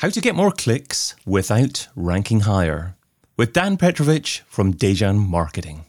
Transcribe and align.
How 0.00 0.10
to 0.10 0.20
get 0.20 0.34
more 0.34 0.52
clicks 0.52 1.14
without 1.24 1.88
ranking 1.96 2.40
higher 2.40 2.96
with 3.38 3.54
Dan 3.54 3.78
Petrovic 3.78 4.42
from 4.46 4.74
Dejan 4.74 5.16
Marketing. 5.16 5.86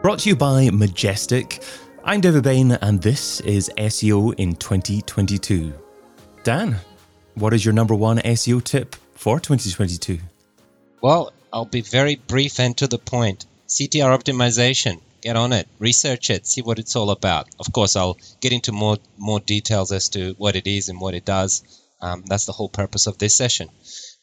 Brought 0.00 0.20
to 0.20 0.28
you 0.28 0.36
by 0.36 0.70
Majestic. 0.70 1.60
I'm 2.04 2.20
David 2.20 2.44
Bain, 2.44 2.70
and 2.70 3.02
this 3.02 3.40
is 3.40 3.68
SEO 3.76 4.34
in 4.38 4.54
2022. 4.54 5.72
Dan, 6.44 6.76
what 7.34 7.52
is 7.52 7.64
your 7.64 7.74
number 7.74 7.96
one 7.96 8.18
SEO 8.18 8.62
tip 8.62 8.94
for 9.14 9.40
2022? 9.40 10.20
Well, 11.02 11.32
I'll 11.52 11.64
be 11.64 11.80
very 11.80 12.14
brief 12.14 12.60
and 12.60 12.76
to 12.76 12.86
the 12.86 12.98
point. 12.98 13.46
CTR 13.66 14.16
optimization. 14.16 15.00
Get 15.20 15.36
on 15.36 15.52
it, 15.52 15.68
research 15.78 16.30
it, 16.30 16.46
see 16.46 16.62
what 16.62 16.78
it's 16.78 16.96
all 16.96 17.10
about. 17.10 17.48
Of 17.58 17.72
course, 17.72 17.96
I'll 17.96 18.18
get 18.40 18.52
into 18.52 18.72
more 18.72 18.98
more 19.16 19.40
details 19.40 19.92
as 19.92 20.08
to 20.10 20.34
what 20.38 20.56
it 20.56 20.66
is 20.66 20.88
and 20.88 21.00
what 21.00 21.14
it 21.14 21.24
does. 21.24 21.62
Um, 22.00 22.24
that's 22.26 22.46
the 22.46 22.52
whole 22.52 22.68
purpose 22.68 23.06
of 23.06 23.18
this 23.18 23.36
session. 23.36 23.68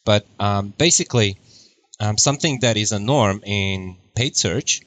But 0.04 0.26
um, 0.38 0.72
basically, 0.76 1.38
um, 2.00 2.16
something 2.16 2.60
that 2.60 2.76
is 2.76 2.92
a 2.92 2.98
norm 2.98 3.42
in 3.44 3.98
paid 4.14 4.36
search 4.36 4.80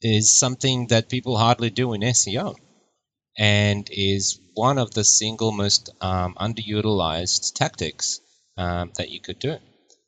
is 0.00 0.36
something 0.36 0.88
that 0.88 1.08
people 1.08 1.36
hardly 1.36 1.70
do 1.70 1.92
in 1.92 2.00
SEO, 2.00 2.56
and 3.38 3.88
is 3.90 4.38
one 4.54 4.78
of 4.78 4.92
the 4.92 5.04
single 5.04 5.52
most 5.52 5.90
um, 6.00 6.34
underutilized 6.40 7.54
tactics 7.54 8.20
um, 8.56 8.92
that 8.96 9.10
you 9.10 9.20
could 9.20 9.38
do. 9.38 9.56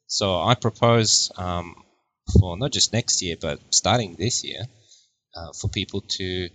So 0.06 0.40
I 0.40 0.54
propose 0.54 1.32
um, 1.36 1.74
for 2.38 2.56
not 2.56 2.72
just 2.72 2.92
next 2.92 3.22
year, 3.22 3.36
but 3.40 3.58
starting 3.70 4.16
this 4.16 4.44
year, 4.44 4.62
uh, 5.36 5.52
for 5.52 5.68
people 5.68 6.00
to 6.00 6.48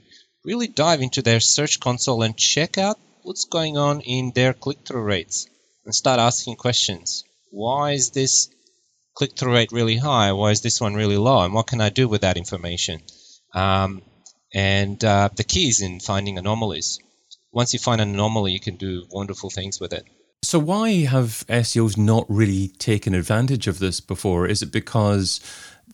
really 0.43 0.67
dive 0.67 1.01
into 1.01 1.21
their 1.21 1.39
search 1.39 1.79
console 1.79 2.23
and 2.23 2.35
check 2.35 2.77
out 2.77 2.97
what's 3.23 3.45
going 3.45 3.77
on 3.77 4.01
in 4.01 4.31
their 4.33 4.53
click-through 4.53 5.03
rates 5.03 5.47
and 5.85 5.93
start 5.93 6.19
asking 6.19 6.55
questions. 6.55 7.23
Why 7.51 7.91
is 7.91 8.11
this 8.11 8.49
click-through 9.15 9.53
rate 9.53 9.71
really 9.71 9.97
high? 9.97 10.31
Why 10.31 10.51
is 10.51 10.61
this 10.61 10.81
one 10.81 10.95
really 10.95 11.17
low? 11.17 11.43
And 11.43 11.53
what 11.53 11.67
can 11.67 11.81
I 11.81 11.89
do 11.89 12.07
with 12.07 12.21
that 12.21 12.37
information? 12.37 13.01
Um, 13.53 14.01
and 14.53 15.03
uh, 15.03 15.29
the 15.35 15.43
key 15.43 15.69
is 15.69 15.81
in 15.81 15.99
finding 15.99 16.37
anomalies. 16.37 16.99
Once 17.51 17.73
you 17.73 17.79
find 17.79 18.01
an 18.01 18.09
anomaly, 18.13 18.51
you 18.51 18.59
can 18.59 18.77
do 18.77 19.05
wonderful 19.11 19.49
things 19.49 19.79
with 19.79 19.93
it. 19.93 20.05
So, 20.43 20.57
why 20.57 21.05
have 21.05 21.45
SEOs 21.47 21.97
not 21.97 22.25
really 22.27 22.69
taken 22.79 23.13
advantage 23.13 23.67
of 23.67 23.79
this 23.79 24.01
before? 24.01 24.47
Is 24.47 24.63
it 24.63 24.71
because 24.71 25.39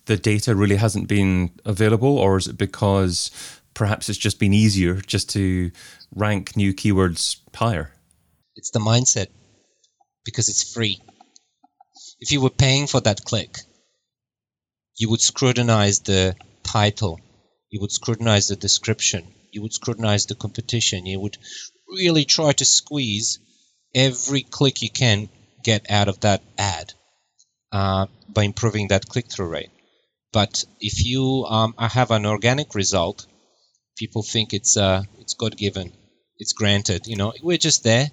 the 0.07 0.17
data 0.17 0.55
really 0.55 0.77
hasn't 0.77 1.07
been 1.07 1.51
available, 1.65 2.17
or 2.17 2.37
is 2.37 2.47
it 2.47 2.57
because 2.57 3.29
perhaps 3.73 4.09
it's 4.09 4.17
just 4.17 4.39
been 4.39 4.53
easier 4.53 4.95
just 4.95 5.29
to 5.31 5.71
rank 6.15 6.57
new 6.57 6.73
keywords 6.73 7.37
higher? 7.53 7.91
It's 8.55 8.71
the 8.71 8.79
mindset 8.79 9.27
because 10.25 10.49
it's 10.49 10.73
free. 10.73 10.99
If 12.19 12.31
you 12.31 12.41
were 12.41 12.49
paying 12.49 12.87
for 12.87 13.01
that 13.01 13.23
click, 13.23 13.59
you 14.97 15.09
would 15.09 15.21
scrutinize 15.21 15.99
the 15.99 16.35
title, 16.63 17.19
you 17.69 17.79
would 17.81 17.91
scrutinize 17.91 18.47
the 18.47 18.55
description, 18.55 19.27
you 19.51 19.61
would 19.61 19.73
scrutinize 19.73 20.25
the 20.25 20.35
competition, 20.35 21.05
you 21.05 21.19
would 21.19 21.37
really 21.87 22.25
try 22.25 22.51
to 22.53 22.65
squeeze 22.65 23.39
every 23.93 24.41
click 24.41 24.81
you 24.81 24.89
can 24.89 25.29
get 25.63 25.91
out 25.91 26.07
of 26.07 26.19
that 26.21 26.41
ad 26.57 26.93
uh, 27.71 28.07
by 28.29 28.43
improving 28.43 28.87
that 28.87 29.07
click 29.07 29.29
through 29.31 29.49
rate. 29.49 29.69
But 30.31 30.65
if 30.79 31.05
you 31.05 31.45
um, 31.45 31.73
have 31.77 32.11
an 32.11 32.25
organic 32.25 32.75
result, 32.75 33.25
people 33.97 34.23
think 34.23 34.53
it's 34.53 34.77
uh, 34.77 35.03
it's 35.19 35.33
God 35.33 35.57
given, 35.57 35.93
it's 36.37 36.53
granted. 36.53 37.07
You 37.07 37.15
know, 37.15 37.33
we're 37.41 37.57
just 37.57 37.83
there. 37.83 38.07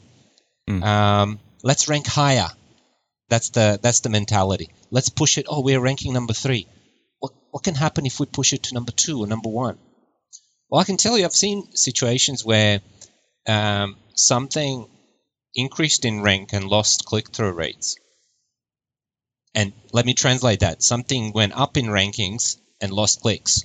Mm. 0.68 0.82
Um, 0.82 1.40
let's 1.62 1.88
rank 1.88 2.06
higher. 2.06 2.48
That's 3.28 3.50
the 3.50 3.78
that's 3.82 4.00
the 4.00 4.10
mentality. 4.10 4.70
Let's 4.90 5.08
push 5.08 5.38
it. 5.38 5.46
Oh, 5.48 5.60
we're 5.60 5.80
ranking 5.80 6.12
number 6.12 6.32
three. 6.32 6.66
What 7.18 7.32
what 7.50 7.64
can 7.64 7.74
happen 7.74 8.06
if 8.06 8.20
we 8.20 8.26
push 8.26 8.52
it 8.52 8.64
to 8.64 8.74
number 8.74 8.92
two 8.92 9.20
or 9.20 9.26
number 9.26 9.48
one? 9.48 9.78
Well, 10.70 10.80
I 10.80 10.84
can 10.84 10.96
tell 10.96 11.18
you, 11.18 11.24
I've 11.24 11.32
seen 11.32 11.74
situations 11.74 12.44
where 12.44 12.80
um, 13.46 13.96
something 14.14 14.88
increased 15.54 16.04
in 16.04 16.22
rank 16.22 16.52
and 16.52 16.64
lost 16.66 17.04
click 17.04 17.30
through 17.30 17.52
rates. 17.52 17.96
And 19.54 19.72
let 19.92 20.06
me 20.06 20.14
translate 20.14 20.60
that. 20.60 20.82
Something 20.82 21.32
went 21.32 21.56
up 21.56 21.76
in 21.76 21.86
rankings 21.86 22.56
and 22.80 22.92
lost 22.92 23.20
clicks 23.20 23.64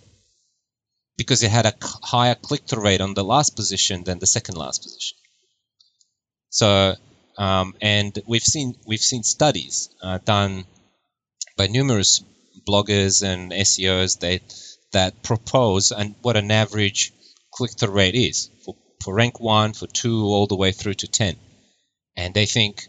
because 1.18 1.44
it 1.44 1.52
had 1.52 1.66
a 1.66 1.74
higher 1.82 2.36
click 2.36 2.62
through 2.66 2.84
rate 2.84 3.02
on 3.02 3.14
the 3.14 3.24
last 3.24 3.56
position 3.56 4.04
than 4.04 4.20
the 4.20 4.28
second 4.28 4.56
last 4.56 4.84
position. 4.84 5.18
So, 6.50 6.96
um, 7.38 7.76
and 7.82 8.18
we've 8.28 8.44
seen 8.44 8.76
we've 8.86 9.00
seen 9.00 9.24
studies 9.24 9.90
uh, 10.02 10.20
done 10.24 10.66
by 11.58 11.68
numerous 11.68 12.24
bloggers 12.68 13.24
and 13.24 13.52
SEOs 13.52 14.20
that 14.20 14.42
that 14.92 15.24
propose 15.24 15.92
and 15.92 16.16
what 16.22 16.38
an 16.38 16.52
average 16.52 17.14
click 17.52 17.72
through 17.78 17.92
rate 17.92 18.16
is 18.16 18.50
for, 18.64 18.76
for 19.04 19.14
rank 19.14 19.40
one, 19.40 19.74
for 19.74 19.88
two, 19.88 20.24
all 20.24 20.48
the 20.48 20.56
way 20.56 20.72
through 20.72 20.96
to 20.96 21.08
ten 21.08 21.36
and 22.20 22.34
they 22.34 22.46
think, 22.46 22.88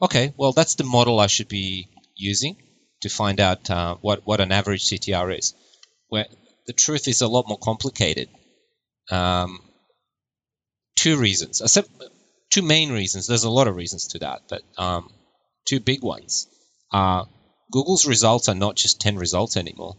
okay, 0.00 0.32
well, 0.38 0.52
that's 0.52 0.76
the 0.76 0.84
model 0.84 1.20
I 1.20 1.26
should 1.26 1.48
be 1.48 1.88
using 2.20 2.56
to 3.00 3.08
find 3.08 3.40
out 3.40 3.70
uh, 3.70 3.96
what, 4.00 4.26
what 4.26 4.40
an 4.40 4.52
average 4.52 4.84
CTR 4.84 5.38
is. 5.38 5.54
Where 6.08 6.26
the 6.66 6.72
truth 6.72 7.08
is 7.08 7.20
a 7.20 7.28
lot 7.28 7.48
more 7.48 7.58
complicated. 7.58 8.28
Um, 9.10 9.60
two 10.96 11.16
reasons, 11.16 11.62
two 12.50 12.62
main 12.62 12.92
reasons. 12.92 13.26
There's 13.26 13.44
a 13.44 13.50
lot 13.50 13.68
of 13.68 13.76
reasons 13.76 14.08
to 14.08 14.18
that, 14.20 14.42
but 14.48 14.62
um, 14.76 15.10
two 15.66 15.80
big 15.80 16.02
ones 16.02 16.46
are 16.92 17.26
Google's 17.72 18.06
results 18.06 18.48
are 18.48 18.54
not 18.54 18.76
just 18.76 19.00
10 19.00 19.16
results 19.16 19.56
anymore. 19.56 19.96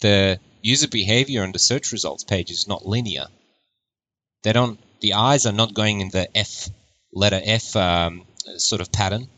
The 0.00 0.40
user 0.62 0.88
behavior 0.88 1.42
on 1.42 1.52
the 1.52 1.58
search 1.58 1.92
results 1.92 2.24
page 2.24 2.50
is 2.50 2.66
not 2.66 2.86
linear. 2.86 3.26
They 4.42 4.52
don't. 4.52 4.78
The 5.00 5.14
eyes 5.14 5.46
are 5.46 5.52
not 5.52 5.74
going 5.74 6.00
in 6.00 6.10
the 6.10 6.36
F 6.36 6.68
letter 7.12 7.40
F 7.42 7.76
um, 7.76 8.26
sort 8.56 8.80
of 8.80 8.92
pattern. 8.92 9.28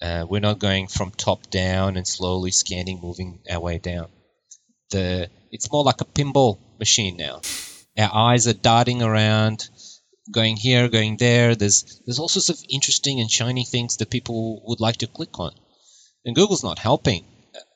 Uh, 0.00 0.24
we're 0.28 0.40
not 0.40 0.58
going 0.58 0.86
from 0.86 1.10
top 1.10 1.50
down 1.50 1.96
and 1.96 2.06
slowly 2.06 2.50
scanning, 2.50 3.00
moving 3.00 3.40
our 3.50 3.60
way 3.60 3.78
down. 3.78 4.08
The 4.90 5.28
it's 5.50 5.70
more 5.72 5.84
like 5.84 6.00
a 6.00 6.04
pinball 6.04 6.58
machine 6.78 7.16
now. 7.16 7.40
Our 7.98 8.14
eyes 8.14 8.46
are 8.46 8.52
darting 8.52 9.02
around, 9.02 9.68
going 10.30 10.56
here, 10.56 10.88
going 10.88 11.16
there. 11.16 11.56
There's 11.56 12.00
there's 12.06 12.18
all 12.20 12.28
sorts 12.28 12.48
of 12.48 12.64
interesting 12.68 13.20
and 13.20 13.30
shiny 13.30 13.64
things 13.64 13.96
that 13.96 14.10
people 14.10 14.62
would 14.66 14.80
like 14.80 14.98
to 14.98 15.08
click 15.08 15.40
on, 15.40 15.52
and 16.24 16.36
Google's 16.36 16.62
not 16.62 16.78
helping 16.78 17.24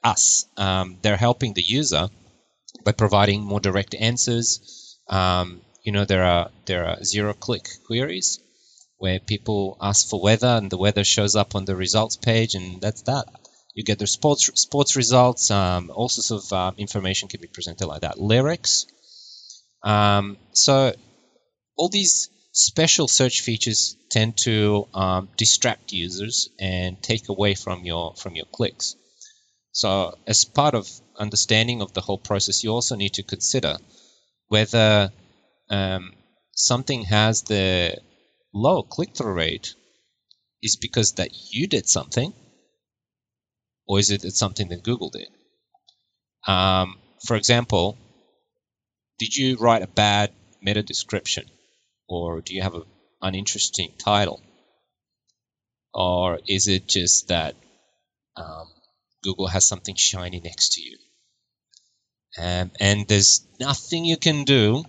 us. 0.04 0.47
Um, 0.56 0.99
they're 1.03 1.16
helping 1.16 1.54
the 1.54 1.62
user 1.62 2.09
by 2.84 2.93
providing 2.93 3.43
more 3.43 3.60
direct 3.60 3.97
answers. 3.97 4.99
Um, 5.09 5.62
you 5.83 5.91
know, 5.91 6.04
there 6.04 6.22
are 6.22 6.50
there 6.66 6.87
are 6.87 7.03
zero 7.03 7.34
click 7.34 7.69
queries 7.87 8.39
where 9.02 9.18
people 9.18 9.76
ask 9.80 10.08
for 10.08 10.22
weather 10.22 10.46
and 10.46 10.70
the 10.70 10.78
weather 10.78 11.02
shows 11.02 11.34
up 11.34 11.56
on 11.56 11.64
the 11.64 11.74
results 11.74 12.16
page, 12.16 12.54
and 12.54 12.80
that's 12.80 13.02
that. 13.02 13.24
You 13.74 13.82
get 13.82 13.98
the 13.98 14.06
sports 14.06 14.48
sports 14.54 14.94
results. 14.94 15.50
Um, 15.50 15.90
all 15.92 16.08
sorts 16.08 16.30
of 16.30 16.52
uh, 16.52 16.70
information 16.78 17.28
can 17.28 17.41
be 17.41 17.48
presented 17.48 17.88
like 17.88 18.02
that. 18.02 18.20
Lyrics. 18.20 18.86
Um, 19.82 20.36
so 20.52 20.94
all 21.76 21.88
these 21.88 22.30
special 22.52 23.08
search 23.08 23.41
features 23.41 23.96
tend 24.08 24.36
to 24.44 24.86
um, 24.94 25.28
distract 25.36 25.92
users 25.92 26.48
and 26.60 27.02
take 27.02 27.28
away 27.28 27.56
from 27.56 27.84
your 27.84 28.14
from 28.14 28.36
your 28.36 28.46
clicks. 28.52 28.94
So 29.72 30.16
as 30.28 30.44
part 30.44 30.76
of 30.76 30.88
understanding 31.18 31.82
of 31.82 31.92
the 31.92 32.02
whole 32.02 32.18
process, 32.18 32.62
you 32.62 32.70
also 32.70 32.94
need 32.94 33.14
to 33.14 33.24
consider 33.24 33.78
whether 34.46 35.10
um, 35.70 36.12
something 36.54 37.03
has 37.03 37.42
the 37.42 38.00
low 38.53 38.83
click-through 38.83 39.33
rate 39.33 39.75
is 40.63 40.77
because 40.77 41.13
that 41.13 41.31
you 41.51 41.66
did 41.66 41.89
something, 41.89 42.33
or 43.87 43.99
is 43.99 44.10
it 44.10 44.22
something 44.33 44.69
that 44.69 44.83
Google 44.83 45.10
did? 45.10 45.28
Um, 46.47 46.99
for 47.27 47.37
example, 47.37 47.99
did 49.19 49.37
you 49.37 49.57
write 49.57 49.83
a 49.83 49.87
bad 49.87 50.33
meta 50.60 50.83
description, 50.83 51.45
or 52.09 52.41
do 52.41 52.54
you 52.54 52.63
have 52.63 52.75
an 52.75 52.84
uninteresting 53.21 53.93
title, 53.99 54.41
or 55.95 56.41
is 56.47 56.69
it 56.69 56.89
just 56.89 57.28
that 57.28 57.54
um, 58.37 58.66
Google 59.22 59.47
has 59.47 59.65
something 59.65 59.95
shiny 59.97 60.41
next 60.41 60.75
to 60.75 60.83
you, 60.83 60.99
um, 62.39 62.71
and 62.81 63.07
there's 63.09 63.47
nothing 63.60 64.04
you 64.04 64.16
can 64.16 64.45
do 64.45 64.84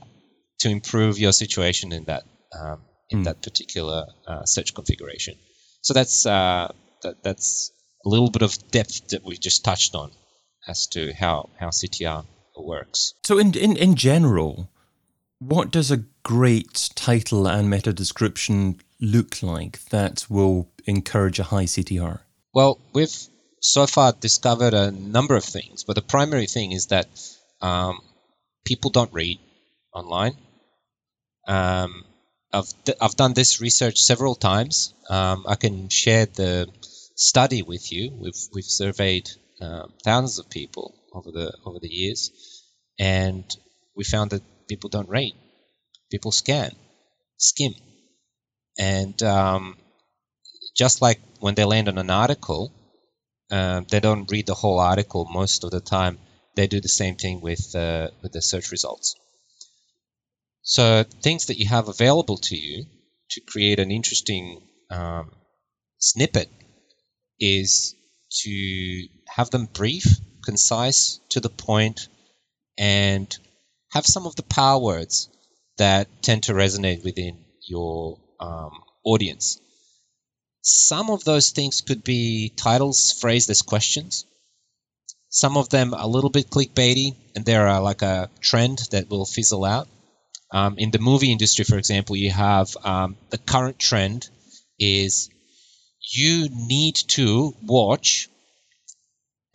to 0.60 0.70
improve 0.70 1.20
your 1.20 1.34
situation 1.34 1.92
in 1.92 2.06
that 2.06 2.24
um, 2.58 2.82
in 3.14 3.20
mm. 3.22 3.24
that 3.26 3.42
particular 3.42 4.08
uh, 4.28 4.46
search 4.46 4.74
configuration. 4.74 5.36
So 5.82 5.94
that's 5.94 6.26
uh, 6.26 6.74
that, 7.04 7.24
that's 7.24 7.72
a 8.06 8.10
little 8.10 8.30
bit 8.32 8.42
of 8.42 8.52
depth 8.72 9.10
that 9.10 9.24
we 9.24 9.38
just 9.38 9.64
touched 9.64 9.96
on 9.96 10.12
as 10.68 10.88
to 10.88 11.14
how 11.14 11.50
how 11.60 11.70
CTR 11.70 12.26
works. 12.58 13.14
So 13.24 13.40
in 13.40 13.54
in 13.56 13.78
in 13.78 13.96
general, 13.96 14.70
What 15.40 15.72
does 15.72 15.92
a 15.92 16.06
great 16.24 16.90
title 16.96 17.48
and 17.48 17.70
meta 17.70 17.92
description 17.92 18.80
look 19.02 19.44
like 19.44 19.84
that 19.90 20.26
will 20.30 20.70
encourage 20.86 21.38
a 21.40 21.44
high 21.44 21.66
CTR? 21.66 22.20
Well, 22.54 22.80
we've 22.94 23.14
so 23.60 23.86
far 23.86 24.14
discovered 24.14 24.74
a 24.74 24.92
number 24.92 25.36
of 25.36 25.44
things, 25.44 25.84
but 25.84 25.96
the 25.96 26.02
primary 26.02 26.48
thing 26.48 26.72
is 26.72 26.88
that 26.88 27.08
um, 27.62 28.00
people 28.64 28.92
don't 28.92 29.12
read 29.12 29.40
online. 29.94 30.38
Um, 31.48 32.06
I've, 32.54 32.72
d- 32.86 32.94
I've 33.02 33.16
done 33.16 33.34
this 33.34 33.60
research 33.60 34.00
several 34.00 34.36
times. 34.36 34.94
Um, 35.10 35.46
I 35.48 35.56
can 35.56 35.90
share 35.90 36.28
the 36.28 36.68
study 37.16 37.64
with 37.64 37.92
you. 37.92 38.12
We've, 38.12 38.42
we've 38.54 38.64
surveyed 38.64 39.30
uh, 39.62 39.88
thousands 40.04 40.40
of 40.40 40.50
people 40.50 40.94
over 41.14 41.32
the 41.32 41.54
over 41.66 41.80
the 41.80 41.90
years, 41.90 42.32
and 43.00 43.44
we 43.96 44.04
found 44.04 44.32
that 44.32 44.44
people 44.68 44.90
don't 44.90 45.10
rate. 45.10 45.36
People 46.12 46.32
scan, 46.32 46.72
skim, 47.38 47.74
and 48.80 49.22
um, 49.24 49.78
just 50.76 51.02
like 51.02 51.20
when 51.40 51.56
they 51.56 51.66
land 51.66 51.88
on 51.88 51.98
an 51.98 52.10
article, 52.10 52.72
uh, 53.52 53.82
they 53.90 54.00
don't 54.00 54.32
read 54.32 54.48
the 54.48 54.54
whole 54.54 54.80
article 54.80 55.28
most 55.32 55.64
of 55.64 55.72
the 55.72 55.80
time. 55.82 56.18
They 56.56 56.68
do 56.68 56.82
the 56.82 56.90
same 56.90 57.16
thing 57.16 57.42
with 57.42 57.76
uh, 57.76 58.10
with 58.22 58.32
the 58.32 58.42
search 58.42 58.72
results. 58.72 59.16
So 60.64 61.04
things 61.22 61.48
that 61.48 61.60
you 61.60 61.68
have 61.68 61.90
available 61.90 62.38
to 62.38 62.56
you 62.56 62.86
to 63.32 63.42
create 63.42 63.80
an 63.80 63.92
interesting 63.92 64.62
um, 64.90 65.32
snippet 65.98 66.50
is 67.40 67.96
to 68.44 69.08
have 69.28 69.50
them 69.50 69.66
brief, 69.66 70.06
concise, 70.44 71.20
to 71.30 71.42
the 71.42 71.50
point, 71.50 72.08
and 72.78 73.38
have 73.92 74.06
some 74.06 74.26
of 74.26 74.36
the 74.38 74.44
power 74.44 74.80
words 74.82 75.30
that 75.78 76.08
tend 76.22 76.44
to 76.44 76.54
resonate 76.54 77.04
within 77.04 77.44
your 77.68 78.20
um, 78.40 78.72
audience. 79.04 79.60
Some 80.62 81.10
of 81.10 81.26
those 81.26 81.52
things 81.52 81.82
could 81.82 82.06
be 82.06 82.54
titles 82.56 83.12
phrased 83.12 83.50
as 83.50 83.62
questions. 83.62 84.26
Some 85.28 85.58
of 85.58 85.68
them 85.70 85.94
a 85.94 86.08
little 86.08 86.30
bit 86.30 86.50
clickbaity, 86.50 87.18
and 87.36 87.44
they're 87.44 87.68
uh, 87.68 87.82
like 87.82 88.02
a 88.02 88.30
trend 88.40 88.80
that 88.92 89.10
will 89.10 89.26
fizzle 89.26 89.66
out. 89.66 89.90
Um, 90.54 90.78
in 90.78 90.92
the 90.92 91.00
movie 91.00 91.32
industry, 91.32 91.66
for 91.66 91.78
example, 91.78 92.16
you 92.16 92.30
have 92.30 92.78
um, 92.84 93.18
the 93.32 93.40
current 93.40 93.80
trend 93.80 94.30
is 94.80 95.30
you 96.00 96.48
need 96.52 96.96
to 96.96 97.56
watch 97.64 98.30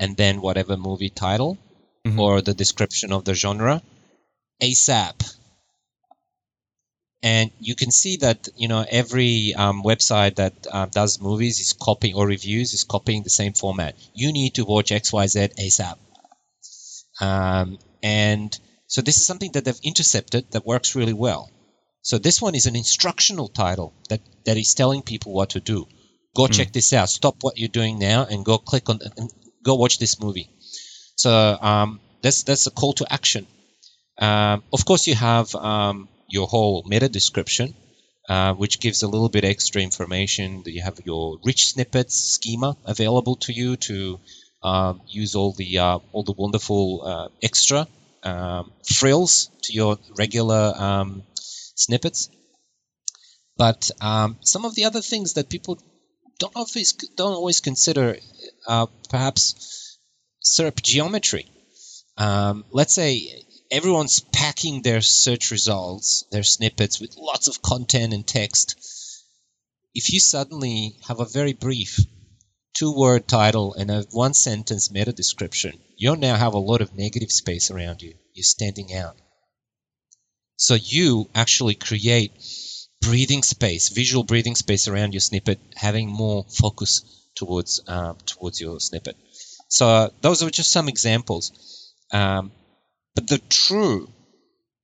and 0.00 0.16
then 0.16 0.40
whatever 0.40 0.76
movie 0.76 1.08
title 1.08 1.56
mm-hmm. 2.04 2.18
or 2.18 2.40
the 2.42 2.52
description 2.52 3.12
of 3.12 3.24
the 3.24 3.34
genre 3.34 3.80
ASAP. 4.60 5.34
And 7.22 7.50
you 7.60 7.74
can 7.74 7.90
see 7.90 8.16
that 8.18 8.48
you 8.56 8.68
know 8.68 8.84
every 8.88 9.54
um, 9.54 9.82
website 9.82 10.36
that 10.36 10.66
uh, 10.70 10.86
does 10.86 11.20
movies 11.20 11.60
is 11.60 11.72
copying 11.72 12.14
or 12.14 12.26
reviews 12.26 12.74
is 12.74 12.84
copying 12.84 13.22
the 13.22 13.30
same 13.30 13.52
format. 13.54 13.96
You 14.14 14.32
need 14.32 14.54
to 14.54 14.64
watch 14.64 14.92
X 14.92 15.12
Y 15.12 15.26
Z 15.26 15.48
ASAP. 15.58 15.96
Um, 17.20 17.78
and 18.02 18.56
so 18.88 19.02
this 19.02 19.18
is 19.18 19.26
something 19.26 19.52
that 19.52 19.64
they've 19.64 19.80
intercepted 19.84 20.50
that 20.50 20.66
works 20.66 20.96
really 20.96 21.12
well. 21.12 21.50
So 22.00 22.16
this 22.16 22.40
one 22.40 22.54
is 22.54 22.64
an 22.64 22.74
instructional 22.74 23.48
title 23.48 23.92
that, 24.08 24.22
that 24.46 24.56
is 24.56 24.72
telling 24.72 25.02
people 25.02 25.34
what 25.34 25.50
to 25.50 25.60
do. 25.60 25.86
Go 26.34 26.44
mm. 26.44 26.52
check 26.52 26.72
this 26.72 26.94
out. 26.94 27.10
Stop 27.10 27.36
what 27.42 27.58
you're 27.58 27.68
doing 27.68 27.98
now 27.98 28.24
and 28.24 28.44
go 28.46 28.56
click 28.56 28.88
on 28.88 28.98
and 29.16 29.30
go 29.62 29.74
watch 29.74 29.98
this 29.98 30.18
movie. 30.20 30.48
So 31.16 31.30
um, 31.30 32.00
that's 32.22 32.44
that's 32.44 32.66
a 32.66 32.70
call 32.70 32.94
to 32.94 33.12
action. 33.12 33.46
Um, 34.18 34.62
of 34.72 34.84
course, 34.86 35.06
you 35.06 35.14
have 35.14 35.54
um, 35.54 36.08
your 36.28 36.46
whole 36.46 36.84
meta 36.86 37.08
description, 37.08 37.74
uh, 38.28 38.54
which 38.54 38.80
gives 38.80 39.02
a 39.02 39.08
little 39.08 39.28
bit 39.28 39.44
extra 39.44 39.82
information. 39.82 40.62
You 40.64 40.82
have 40.82 40.98
your 41.04 41.38
rich 41.44 41.72
snippets 41.72 42.14
schema 42.14 42.76
available 42.84 43.36
to 43.36 43.52
you 43.52 43.76
to 43.76 44.18
um, 44.62 45.02
use 45.08 45.34
all 45.34 45.52
the 45.52 45.78
uh, 45.78 45.98
all 46.12 46.22
the 46.22 46.32
wonderful 46.32 47.02
uh, 47.04 47.28
extra 47.42 47.86
um, 48.22 48.72
frills 48.84 49.50
to 49.62 49.72
your 49.72 49.98
regular 50.16 50.74
um, 50.76 51.22
snippets. 51.34 52.30
But 53.56 53.90
um, 54.00 54.38
some 54.42 54.64
of 54.64 54.74
the 54.74 54.84
other 54.84 55.00
things 55.00 55.34
that 55.34 55.48
people 55.48 55.78
don't 56.38 56.54
always 56.54 56.92
don't 56.92 57.32
always 57.32 57.60
consider, 57.60 58.16
uh, 58.66 58.86
perhaps 59.10 59.98
SERP 60.44 60.82
geometry. 60.82 61.50
Um, 62.16 62.64
let's 62.70 62.94
say 62.94 63.44
everyone's 63.70 64.20
packing 64.20 64.82
their 64.82 65.00
search 65.00 65.50
results, 65.50 66.24
their 66.30 66.42
snippets 66.42 67.00
with 67.00 67.16
lots 67.16 67.48
of 67.48 67.62
content 67.62 68.12
and 68.12 68.26
text. 68.26 68.76
If 69.94 70.12
you 70.12 70.20
suddenly 70.20 70.96
have 71.08 71.20
a 71.20 71.24
very 71.24 71.52
brief 71.52 71.98
two 72.78 72.92
word 72.92 73.26
title 73.26 73.74
and 73.74 73.90
a 73.90 74.06
one 74.12 74.32
sentence 74.32 74.90
meta 74.92 75.12
description, 75.12 75.76
you 75.96 76.14
now 76.14 76.36
have 76.36 76.54
a 76.54 76.58
lot 76.58 76.80
of 76.80 76.94
negative 76.94 77.32
space 77.32 77.72
around 77.72 78.02
you. 78.02 78.14
You're 78.34 78.44
standing 78.44 78.94
out. 78.94 79.16
So 80.56 80.74
you 80.74 81.28
actually 81.34 81.74
create 81.74 82.32
breathing 83.00 83.42
space, 83.42 83.88
visual 83.88 84.22
breathing 84.22 84.54
space 84.54 84.86
around 84.86 85.12
your 85.12 85.20
snippet, 85.20 85.58
having 85.74 86.08
more 86.08 86.44
focus 86.48 87.02
towards 87.34 87.80
uh, 87.88 88.14
towards 88.26 88.60
your 88.60 88.78
snippet. 88.78 89.16
So 89.68 89.88
uh, 89.88 90.08
those 90.20 90.42
are 90.44 90.50
just 90.50 90.70
some 90.70 90.88
examples. 90.88 91.92
Um, 92.12 92.52
but 93.16 93.26
the 93.26 93.38
true 93.38 94.08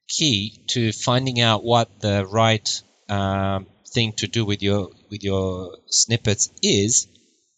key 0.08 0.64
to 0.70 0.92
finding 0.92 1.40
out 1.40 1.62
what 1.62 2.00
the 2.00 2.26
right 2.26 2.82
um, 3.08 3.66
thing 3.92 4.12
to 4.14 4.26
do 4.26 4.44
with 4.44 4.62
your 4.62 4.90
with 5.10 5.22
your 5.22 5.78
snippets 5.86 6.50
is 6.60 7.06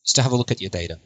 is 0.07 0.13
to 0.15 0.23
have 0.23 0.33
a 0.33 0.37
look 0.37 0.51
at 0.51 0.61
your 0.61 0.71
data. 0.71 0.99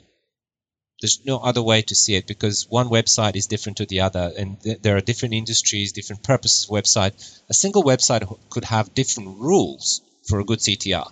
There's 1.00 1.20
no 1.24 1.38
other 1.38 1.62
way 1.62 1.80
to 1.82 1.94
see 1.94 2.14
it 2.14 2.26
because 2.26 2.68
one 2.68 2.88
website 2.88 3.34
is 3.34 3.46
different 3.46 3.78
to 3.78 3.86
the 3.86 4.00
other, 4.00 4.32
and 4.36 4.60
th- 4.62 4.82
there 4.82 4.96
are 4.96 5.00
different 5.00 5.34
industries, 5.34 5.92
different 5.92 6.22
purposes 6.22 6.68
website. 6.70 7.14
A 7.48 7.54
single 7.54 7.82
website 7.82 8.22
could 8.50 8.64
have 8.64 8.94
different 8.94 9.38
rules 9.38 10.02
for 10.28 10.40
a 10.40 10.44
good 10.44 10.58
CTR. 10.58 11.10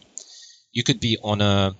You 0.72 0.84
could 0.84 1.00
be 1.00 1.16
on 1.22 1.40
a 1.40 1.74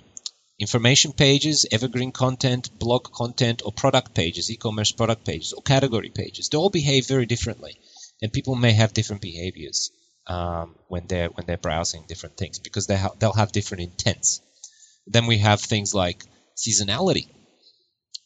information 0.59 1.13
pages, 1.13 1.67
evergreen 1.71 2.11
content, 2.11 2.71
blog 2.79 3.13
content, 3.13 3.61
or 3.65 3.73
product 3.73 4.15
pages, 4.15 4.51
e-commerce 4.51 4.93
product 4.93 5.25
pages, 5.25 5.53
or 5.53 5.63
category 5.63 6.11
pages. 6.11 6.49
They 6.49 6.59
all 6.59 6.71
behave 6.71 7.07
very 7.07 7.27
differently, 7.27 7.79
and 8.23 8.33
people 8.33 8.57
may 8.57 8.73
have 8.73 8.95
different 8.95 9.21
behaviors 9.21 9.91
um, 10.27 10.75
when 10.89 11.07
they're 11.07 11.29
when 11.29 11.47
they're 11.47 11.57
browsing 11.69 12.05
different 12.09 12.39
things 12.39 12.59
because 12.59 12.87
they 12.87 12.97
ha- 12.97 13.15
they'll 13.19 13.33
have 13.33 13.53
different 13.53 13.83
intents. 13.83 14.41
Then 15.09 15.27
we 15.27 15.39
have 15.39 15.61
things 15.61 15.95
like 15.95 16.25
seasonality. 16.57 17.29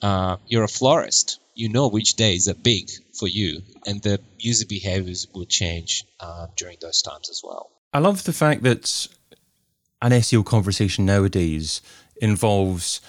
Uh, 0.01 0.37
you're 0.47 0.65
a 0.65 0.69
florist. 0.69 1.39
You 1.55 1.69
know 1.69 1.89
which 1.89 2.15
days 2.15 2.49
are 2.49 2.55
big 2.55 2.91
for 3.19 3.29
you, 3.29 3.63
and 3.87 4.03
the 4.03 4.21
user 4.39 4.67
behaviors 4.67 5.27
will 5.35 5.45
change 5.45 6.05
uh, 6.19 6.47
during 6.57 6.79
those 6.81 7.03
times 7.03 7.29
as 7.29 7.43
well. 7.45 7.71
I 7.93 7.99
love 7.99 8.25
the 8.25 8.33
fact 8.33 8.63
that 8.63 9.07
an 10.01 10.13
SEO 10.13 10.45
conversation 10.45 11.05
nowadays 11.05 11.83
involves 12.21 13.01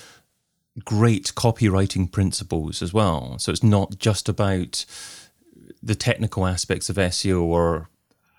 great 0.83 1.33
copywriting 1.35 2.11
principles 2.11 2.81
as 2.81 2.93
well. 2.93 3.37
So 3.39 3.51
it's 3.51 3.63
not 3.63 3.97
just 3.97 4.27
about 4.27 4.85
the 5.81 5.95
technical 5.95 6.45
aspects 6.45 6.89
of 6.89 6.97
SEO 6.97 7.41
or 7.43 7.89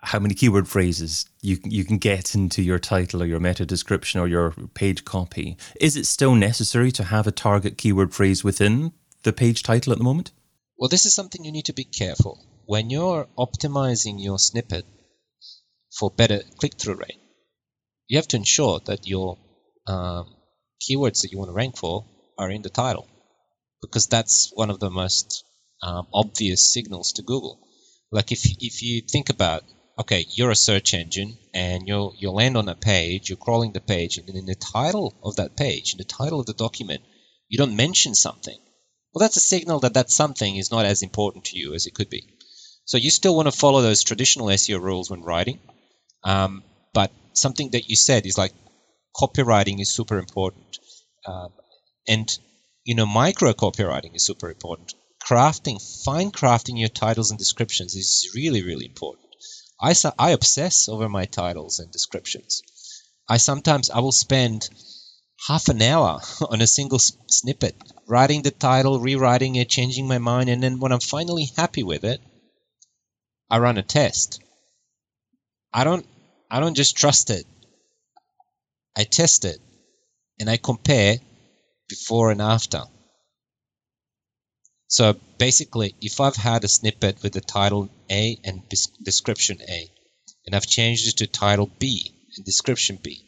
how 0.05 0.19
many 0.19 0.35
keyword 0.35 0.69
phrases 0.69 1.27
you 1.41 1.59
you 1.65 1.85
can 1.85 1.99
get 1.99 2.35
into 2.35 2.63
your 2.63 2.79
title 2.79 3.23
or 3.23 3.27
your 3.27 3.41
meta 3.41 3.65
description 3.65 4.21
or 4.21 4.29
your 4.29 4.53
page 4.75 5.05
copy. 5.05 5.57
Is 5.81 5.97
it 5.97 6.07
still 6.07 6.35
necessary 6.35 6.93
to 6.93 7.05
have 7.05 7.27
a 7.27 7.33
target 7.33 7.79
keyword 7.79 8.13
phrase 8.13 8.45
within 8.45 8.93
the 9.23 9.33
page 9.33 9.63
title 9.63 9.93
at 9.93 9.99
the 9.99 10.05
moment? 10.05 10.33
Well, 10.79 10.89
this 10.89 11.07
is 11.07 11.15
something 11.15 11.45
you 11.45 11.53
need 11.53 11.67
to 11.67 11.73
be 11.73 11.85
careful 11.85 12.39
when 12.67 12.91
you're 12.91 13.27
optimizing 13.39 14.23
your 14.23 14.39
snippet 14.39 14.85
for 15.99 16.11
better 16.11 16.41
click-through 16.59 16.97
rate. 16.97 17.21
You 18.09 18.19
have 18.19 18.29
to 18.29 18.37
ensure 18.37 18.81
that 18.87 19.07
your 19.07 19.39
um, 19.87 20.35
keywords 20.83 21.23
that 21.23 21.31
you 21.33 21.39
want 21.39 21.49
to 21.49 21.55
rank 21.55 21.77
for 21.77 22.05
are 22.39 22.51
in 22.51 22.63
the 22.63 22.71
title, 22.71 23.09
because 23.81 24.09
that's 24.09 24.51
one 24.55 24.71
of 24.71 24.81
the 24.81 24.91
most 24.91 25.45
um, 25.83 26.07
obvious 26.13 26.73
signals 26.73 27.13
to 27.13 27.23
Google. 27.23 27.61
Like 28.11 28.33
if 28.33 28.43
if 28.61 28.83
you 28.83 29.01
think 29.01 29.31
about 29.31 29.63
okay, 29.99 30.27
you're 30.31 30.51
a 30.51 30.57
search 30.57 30.95
engine 30.95 31.37
and 31.53 31.87
you'll 31.87 32.15
you'll 32.19 32.35
land 32.35 32.57
on 32.57 32.69
a 32.69 32.75
page, 32.75 33.29
you're 33.29 33.37
crawling 33.37 33.73
the 33.73 33.81
page, 33.81 34.19
and 34.19 34.29
in 34.29 34.47
the 34.47 34.55
title 34.55 35.15
of 35.23 35.37
that 35.37 35.57
page, 35.57 35.93
in 35.93 35.99
the 35.99 36.05
title 36.05 36.41
of 36.41 36.47
the 36.47 36.55
document, 36.55 37.03
you 37.49 37.59
don't 37.59 37.77
mention 37.77 38.15
something. 38.15 38.59
Well, 39.13 39.21
that's 39.21 39.37
a 39.37 39.41
signal 39.41 39.81
that 39.81 39.95
that 39.95 40.11
something 40.11 40.57
is 40.57 40.71
not 40.71 40.85
as 40.85 41.03
important 41.03 41.47
to 41.47 41.59
you 41.59 41.75
as 41.75 41.87
it 41.87 41.95
could 41.95 42.11
be. 42.11 42.27
So 42.87 42.99
you 42.99 43.11
still 43.11 43.37
want 43.37 43.47
to 43.47 43.57
follow 43.57 43.81
those 43.81 44.03
traditional 44.03 44.49
SEO 44.49 44.81
rules 44.81 45.11
when 45.11 45.23
writing, 45.23 45.61
um, 46.25 46.65
but 46.93 47.13
something 47.33 47.71
that 47.71 47.89
you 47.89 47.97
said 47.97 48.27
is 48.27 48.37
like 48.37 48.53
copywriting 49.17 49.81
is 49.81 49.91
super 49.91 50.19
important, 50.19 50.79
um, 51.27 51.53
and 52.09 52.37
you 52.85 52.95
know 52.97 53.07
micro 53.07 53.53
copywriting 53.53 54.17
is 54.17 54.25
super 54.25 54.51
important. 54.51 54.93
Crafting, 55.25 55.81
fine 56.05 56.33
crafting 56.33 56.79
your 56.79 56.91
titles 56.91 57.31
and 57.31 57.39
descriptions 57.39 57.95
is 57.95 58.33
really 58.35 58.63
really 58.63 58.85
important 58.85 59.24
I, 59.81 59.95
I 60.19 60.31
obsess 60.31 60.89
over 60.89 61.09
my 61.09 61.25
titles 61.25 61.79
and 61.79 61.91
descriptions. 61.91 62.63
I 63.29 63.39
sometimes 63.39 63.91
I 63.91 64.01
will 64.01 64.13
spend 64.13 64.69
half 65.47 65.69
an 65.69 65.83
hour 65.83 66.21
on 66.49 66.61
a 66.61 66.67
single 66.67 66.99
snippet, 66.99 67.77
writing 68.07 68.43
the 68.43 68.51
title, 68.51 69.01
rewriting 69.01 69.57
it, 69.57 69.69
changing 69.69 70.07
my 70.09 70.19
mind, 70.19 70.49
and 70.51 70.63
then 70.63 70.81
when 70.81 70.93
I'm 70.93 71.01
finally 71.01 71.51
happy 71.57 71.83
with 71.83 72.05
it, 72.05 72.21
I 73.51 73.59
run 73.59 73.79
a 73.79 73.83
test. 73.83 74.41
I 75.73 75.85
don't 75.85 76.07
I 76.51 76.61
don't 76.61 76.77
just 76.77 76.97
trust 76.97 77.31
it. 77.31 77.47
I 78.97 79.05
test 79.05 79.45
it 79.45 79.61
and 80.39 80.49
I 80.49 80.57
compare 80.57 81.19
before 81.89 82.31
and 82.31 82.41
after. 82.41 82.85
So 84.95 85.15
basically, 85.39 85.97
if 86.01 86.21
I've 86.21 86.37
had 86.37 86.63
a 86.63 86.69
snippet 86.69 87.21
with 87.21 87.33
the 87.33 87.41
title 87.41 87.89
A 88.09 88.39
and 88.45 88.63
description 89.03 89.61
A, 89.61 89.91
and 90.47 90.55
I've 90.55 90.69
changed 90.69 91.09
it 91.09 91.17
to 91.17 91.27
title 91.27 91.69
B 91.81 92.13
and 92.37 92.45
description 92.45 93.01
B, 93.03 93.25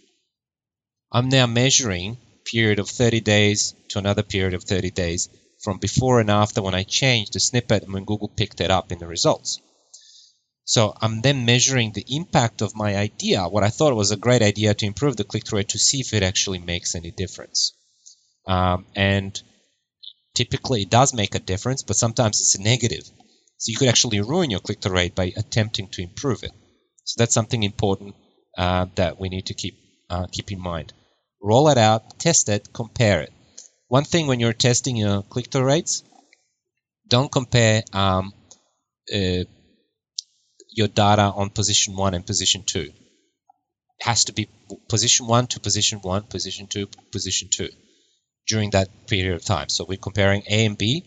I'm 1.10 1.28
now 1.28 1.46
measuring 1.48 2.18
period 2.44 2.78
of 2.78 2.88
30 2.88 3.20
days 3.20 3.74
to 3.88 3.98
another 3.98 4.22
period 4.22 4.54
of 4.54 4.62
30 4.62 4.92
days 4.92 5.28
from 5.60 5.78
before 5.78 6.20
and 6.20 6.30
after 6.30 6.62
when 6.62 6.76
I 6.76 6.84
changed 6.84 7.32
the 7.32 7.40
snippet 7.40 7.82
and 7.82 7.92
when 7.92 8.04
Google 8.04 8.28
picked 8.28 8.60
it 8.60 8.70
up 8.70 8.92
in 8.92 9.00
the 9.00 9.08
results. 9.08 9.58
So 10.66 10.94
I'm 11.00 11.20
then 11.20 11.46
measuring 11.46 11.90
the 11.90 12.06
impact 12.06 12.62
of 12.62 12.76
my 12.76 12.94
idea, 12.94 13.48
what 13.48 13.64
I 13.64 13.70
thought 13.70 13.96
was 13.96 14.12
a 14.12 14.16
great 14.16 14.42
idea 14.42 14.72
to 14.72 14.86
improve 14.86 15.16
the 15.16 15.24
click-through 15.24 15.56
rate, 15.56 15.70
to 15.70 15.80
see 15.80 15.98
if 15.98 16.14
it 16.14 16.22
actually 16.22 16.60
makes 16.60 16.94
any 16.94 17.10
difference. 17.10 17.72
Um, 18.46 18.86
and 18.94 19.42
typically 20.36 20.82
it 20.82 20.90
does 20.90 21.14
make 21.14 21.34
a 21.34 21.40
difference, 21.40 21.82
but 21.82 21.96
sometimes 21.96 22.40
it's 22.40 22.54
a 22.54 22.62
negative. 22.62 23.04
So 23.58 23.70
you 23.70 23.76
could 23.76 23.88
actually 23.88 24.20
ruin 24.20 24.50
your 24.50 24.60
click-through 24.60 24.94
rate 24.94 25.14
by 25.14 25.32
attempting 25.36 25.88
to 25.92 26.02
improve 26.02 26.44
it. 26.44 26.52
So 27.04 27.14
that's 27.18 27.34
something 27.34 27.62
important 27.62 28.14
uh, 28.56 28.86
that 28.96 29.18
we 29.18 29.28
need 29.30 29.46
to 29.46 29.54
keep 29.54 29.74
uh, 30.10 30.26
keep 30.30 30.52
in 30.52 30.60
mind. 30.60 30.92
Roll 31.42 31.68
it 31.68 31.78
out, 31.78 32.18
test 32.18 32.48
it, 32.48 32.72
compare 32.72 33.22
it. 33.22 33.32
One 33.88 34.04
thing 34.04 34.26
when 34.26 34.40
you're 34.40 34.52
testing 34.52 34.96
your 34.96 35.22
click-through 35.22 35.64
rates, 35.64 36.02
don't 37.08 37.32
compare 37.32 37.82
um, 37.92 38.32
uh, 39.12 39.44
your 40.70 40.88
data 40.88 41.22
on 41.22 41.50
position 41.50 41.96
one 41.96 42.14
and 42.14 42.26
position 42.26 42.62
two. 42.64 42.90
It 43.98 44.02
has 44.02 44.24
to 44.24 44.32
be 44.32 44.48
position 44.88 45.26
one 45.26 45.46
to 45.48 45.60
position 45.60 46.00
one, 46.00 46.24
position 46.24 46.66
two, 46.66 46.88
position 47.10 47.48
two 47.50 47.70
during 48.46 48.70
that 48.70 49.06
period 49.06 49.34
of 49.34 49.44
time. 49.44 49.68
So 49.68 49.84
we're 49.84 49.98
comparing 49.98 50.42
A 50.48 50.66
and 50.66 50.78
B 50.78 51.04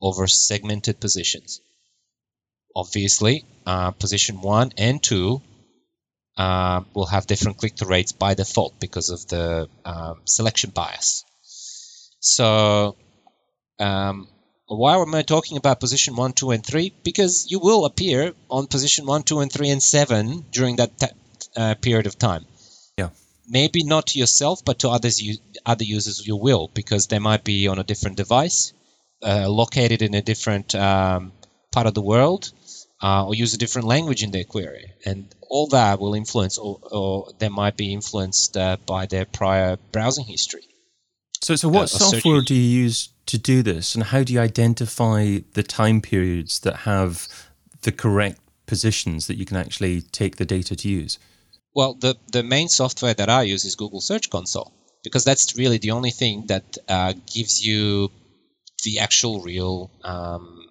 over 0.00 0.26
segmented 0.26 1.00
positions. 1.00 1.60
Obviously, 2.74 3.44
uh, 3.66 3.92
position 3.92 4.40
one 4.40 4.72
and 4.76 5.02
two 5.02 5.42
uh, 6.36 6.82
will 6.94 7.06
have 7.06 7.26
different 7.26 7.58
click-through 7.58 7.88
rates 7.88 8.12
by 8.12 8.34
default 8.34 8.80
because 8.80 9.10
of 9.10 9.26
the 9.28 9.68
um, 9.84 10.20
selection 10.24 10.70
bias. 10.70 11.24
So 12.20 12.96
um, 13.78 14.28
why 14.66 14.96
am 14.96 15.14
I 15.14 15.22
talking 15.22 15.56
about 15.56 15.80
position 15.80 16.16
1, 16.16 16.32
2, 16.32 16.50
and 16.52 16.64
3? 16.64 16.94
Because 17.02 17.50
you 17.50 17.58
will 17.58 17.84
appear 17.84 18.32
on 18.48 18.66
position 18.66 19.06
1, 19.06 19.22
2, 19.24 19.40
and 19.40 19.52
3, 19.52 19.70
and 19.70 19.82
7 19.82 20.46
during 20.50 20.76
that 20.76 21.12
uh, 21.56 21.74
period 21.74 22.06
of 22.06 22.18
time. 22.18 22.46
Maybe 23.52 23.84
not 23.84 24.06
to 24.08 24.18
yourself, 24.18 24.64
but 24.64 24.78
to 24.78 24.88
others, 24.88 25.20
you, 25.20 25.36
other 25.66 25.84
users 25.84 26.26
you 26.26 26.36
will, 26.36 26.70
because 26.72 27.06
they 27.08 27.18
might 27.18 27.44
be 27.44 27.68
on 27.68 27.78
a 27.78 27.84
different 27.84 28.16
device, 28.16 28.72
uh, 29.22 29.46
located 29.48 30.00
in 30.00 30.14
a 30.14 30.22
different 30.22 30.74
um, 30.74 31.32
part 31.70 31.86
of 31.86 31.92
the 31.92 32.00
world, 32.00 32.50
uh, 33.02 33.26
or 33.26 33.34
use 33.34 33.52
a 33.52 33.58
different 33.58 33.86
language 33.86 34.22
in 34.22 34.30
their 34.30 34.44
query. 34.44 34.94
And 35.04 35.26
all 35.50 35.66
that 35.66 36.00
will 36.00 36.14
influence, 36.14 36.56
or, 36.56 36.80
or 36.90 37.32
they 37.38 37.50
might 37.50 37.76
be 37.76 37.92
influenced 37.92 38.56
uh, 38.56 38.78
by 38.86 39.04
their 39.04 39.26
prior 39.26 39.76
browsing 39.92 40.24
history. 40.24 40.62
So, 41.42 41.54
so 41.56 41.68
what 41.68 41.82
uh, 41.82 41.98
software 41.98 42.40
do 42.40 42.54
you 42.54 42.84
use 42.84 43.10
to 43.26 43.36
do 43.36 43.62
this, 43.62 43.94
and 43.94 44.04
how 44.04 44.22
do 44.24 44.32
you 44.32 44.40
identify 44.40 45.40
the 45.52 45.62
time 45.62 46.00
periods 46.00 46.60
that 46.60 46.76
have 46.88 47.28
the 47.82 47.92
correct 47.92 48.40
positions 48.64 49.26
that 49.26 49.36
you 49.36 49.44
can 49.44 49.58
actually 49.58 50.00
take 50.00 50.36
the 50.36 50.46
data 50.46 50.74
to 50.74 50.88
use? 50.88 51.18
Well, 51.74 51.94
the, 51.94 52.16
the 52.30 52.42
main 52.42 52.68
software 52.68 53.14
that 53.14 53.30
I 53.30 53.42
use 53.42 53.64
is 53.64 53.76
Google 53.76 54.00
Search 54.00 54.28
Console 54.28 54.72
because 55.02 55.24
that's 55.24 55.56
really 55.56 55.78
the 55.78 55.92
only 55.92 56.10
thing 56.10 56.46
that 56.46 56.78
uh, 56.88 57.14
gives 57.32 57.64
you 57.64 58.10
the 58.84 58.98
actual 58.98 59.40
real 59.40 59.90
um, 60.04 60.66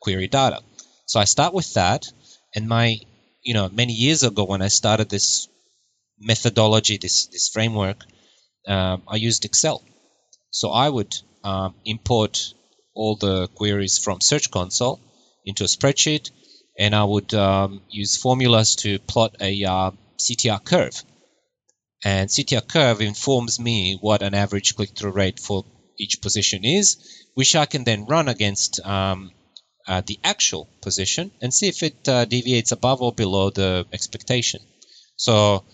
query 0.00 0.28
data. 0.28 0.60
So 1.06 1.18
I 1.18 1.24
start 1.24 1.54
with 1.54 1.74
that, 1.74 2.10
and 2.54 2.68
my, 2.68 3.00
you 3.42 3.54
know, 3.54 3.68
many 3.68 3.94
years 3.94 4.22
ago 4.22 4.44
when 4.44 4.62
I 4.62 4.68
started 4.68 5.08
this 5.08 5.48
methodology, 6.18 6.98
this 6.98 7.26
this 7.26 7.48
framework, 7.48 8.04
um, 8.66 9.02
I 9.08 9.16
used 9.16 9.44
Excel. 9.44 9.82
So 10.50 10.70
I 10.70 10.88
would 10.88 11.16
um, 11.44 11.74
import 11.84 12.52
all 12.94 13.16
the 13.16 13.48
queries 13.48 13.98
from 13.98 14.20
Search 14.20 14.50
Console 14.50 15.00
into 15.44 15.64
a 15.64 15.68
spreadsheet, 15.68 16.30
and 16.78 16.94
I 16.94 17.04
would 17.04 17.32
um, 17.34 17.80
use 17.88 18.16
formulas 18.16 18.76
to 18.76 18.98
plot 18.98 19.36
a 19.40 19.64
uh, 19.64 19.90
CTR 20.18 20.64
curve. 20.64 21.02
And 22.04 22.28
CTR 22.28 22.66
curve 22.66 23.00
informs 23.00 23.58
me 23.58 23.98
what 24.00 24.22
an 24.22 24.34
average 24.34 24.76
click-through 24.76 25.12
rate 25.12 25.40
for 25.40 25.64
each 25.98 26.20
position 26.20 26.64
is, 26.64 26.96
which 27.34 27.56
I 27.56 27.66
can 27.66 27.84
then 27.84 28.06
run 28.06 28.28
against 28.28 28.80
um, 28.86 29.32
uh, 29.86 30.02
the 30.06 30.18
actual 30.22 30.68
position 30.80 31.30
and 31.40 31.52
see 31.52 31.68
if 31.68 31.82
it 31.82 32.08
uh, 32.08 32.24
deviates 32.24 32.72
above 32.72 33.02
or 33.02 33.12
below 33.12 33.50
the 33.50 33.86
expectation. 33.92 34.60
So 35.16 35.64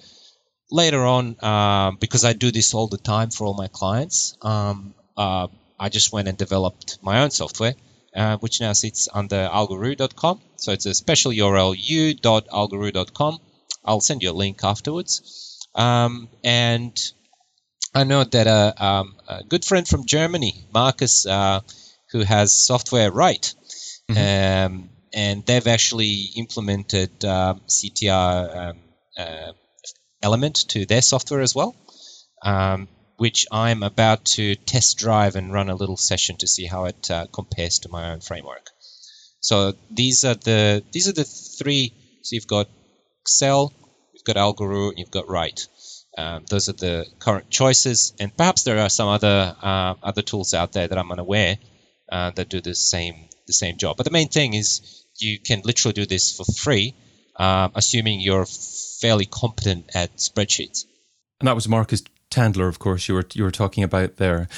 later 0.70 1.04
on, 1.04 1.36
uh, 1.40 1.92
because 2.00 2.24
I 2.24 2.32
do 2.32 2.50
this 2.50 2.74
all 2.74 2.86
the 2.86 2.98
time 2.98 3.30
for 3.30 3.46
all 3.46 3.54
my 3.54 3.68
clients, 3.68 4.36
um, 4.40 4.94
uh, 5.16 5.48
I 5.78 5.88
just 5.88 6.12
went 6.12 6.28
and 6.28 6.38
developed 6.38 6.98
my 7.02 7.22
own 7.22 7.30
software, 7.30 7.74
uh, 8.14 8.38
which 8.38 8.60
now 8.60 8.72
sits 8.72 9.08
under 9.12 9.48
algoroo.com. 9.52 10.40
So 10.56 10.72
it's 10.72 10.86
a 10.86 10.94
special 10.94 11.32
URL 11.32 11.74
u.algoroo.com. 11.76 13.40
I'll 13.84 14.00
send 14.00 14.22
you 14.22 14.30
a 14.30 14.32
link 14.32 14.64
afterwards. 14.64 15.68
Um, 15.74 16.28
and 16.42 16.96
I 17.94 18.04
know 18.04 18.24
that 18.24 18.46
a, 18.46 18.84
um, 18.84 19.16
a, 19.28 19.44
good 19.44 19.64
friend 19.64 19.86
from 19.86 20.06
Germany, 20.06 20.66
Marcus, 20.72 21.26
uh, 21.26 21.60
who 22.10 22.20
has 22.20 22.52
software 22.52 23.10
Ryte, 23.10 23.54
mm-hmm. 24.10 24.72
um, 24.74 24.90
and 25.12 25.44
they've 25.46 25.66
actually 25.66 26.30
implemented 26.36 27.24
uh, 27.24 27.54
CTR 27.68 28.56
um, 28.56 28.78
uh, 29.16 29.52
element 30.22 30.68
to 30.68 30.86
their 30.86 31.02
software 31.02 31.40
as 31.40 31.54
well, 31.54 31.76
um, 32.42 32.88
which 33.16 33.46
I'm 33.52 33.82
about 33.82 34.24
to 34.36 34.56
test 34.56 34.98
drive 34.98 35.36
and 35.36 35.52
run 35.52 35.70
a 35.70 35.76
little 35.76 35.96
session 35.96 36.36
to 36.38 36.46
see 36.46 36.66
how 36.66 36.86
it 36.86 37.10
uh, 37.10 37.26
compares 37.32 37.80
to 37.80 37.88
my 37.88 38.12
own 38.12 38.20
framework. 38.20 38.70
So 39.40 39.74
these 39.90 40.24
are 40.24 40.34
the 40.34 40.82
these 40.90 41.06
are 41.08 41.12
the 41.12 41.24
three. 41.24 41.92
So 42.22 42.34
you've 42.34 42.46
got 42.46 42.68
Excel, 43.24 43.72
you've 44.12 44.24
got 44.24 44.36
Algoroo, 44.36 44.90
and 44.90 44.98
you've 44.98 45.10
got 45.10 45.26
Ryte. 45.26 45.66
Um, 46.16 46.44
those 46.50 46.68
are 46.68 46.74
the 46.74 47.06
current 47.18 47.48
choices, 47.48 48.12
and 48.20 48.36
perhaps 48.36 48.64
there 48.64 48.78
are 48.78 48.90
some 48.90 49.08
other 49.08 49.56
uh, 49.62 49.94
other 50.02 50.20
tools 50.20 50.52
out 50.52 50.72
there 50.72 50.86
that 50.86 50.98
I'm 50.98 51.10
unaware 51.10 51.56
uh, 52.12 52.32
that 52.32 52.50
do 52.50 52.60
the 52.60 52.74
same 52.74 53.14
the 53.46 53.54
same 53.54 53.78
job. 53.78 53.96
But 53.96 54.04
the 54.04 54.12
main 54.12 54.28
thing 54.28 54.52
is 54.52 55.04
you 55.16 55.38
can 55.38 55.62
literally 55.64 55.94
do 55.94 56.04
this 56.04 56.36
for 56.36 56.44
free, 56.44 56.94
uh, 57.36 57.70
assuming 57.74 58.20
you're 58.20 58.46
fairly 59.00 59.24
competent 59.24 59.90
at 59.94 60.16
spreadsheets. 60.18 60.84
And 61.40 61.48
that 61.48 61.54
was 61.54 61.66
Marcus 61.66 62.02
Tandler, 62.30 62.68
of 62.68 62.78
course, 62.78 63.08
you 63.08 63.14
were 63.14 63.26
you 63.32 63.42
were 63.42 63.50
talking 63.50 63.84
about 63.84 64.16
there. 64.16 64.48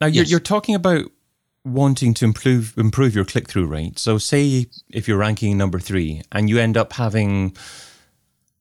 Now 0.00 0.06
you're, 0.06 0.22
yes. 0.22 0.30
you're 0.30 0.40
talking 0.40 0.76
about 0.76 1.10
wanting 1.64 2.14
to 2.14 2.24
improve 2.24 2.78
improve 2.78 3.14
your 3.16 3.24
click 3.24 3.48
through 3.48 3.66
rate. 3.66 3.98
So 3.98 4.16
say 4.16 4.66
if 4.88 5.08
you're 5.08 5.18
ranking 5.18 5.58
number 5.58 5.80
three 5.80 6.22
and 6.30 6.48
you 6.48 6.58
end 6.58 6.76
up 6.76 6.92
having 6.92 7.56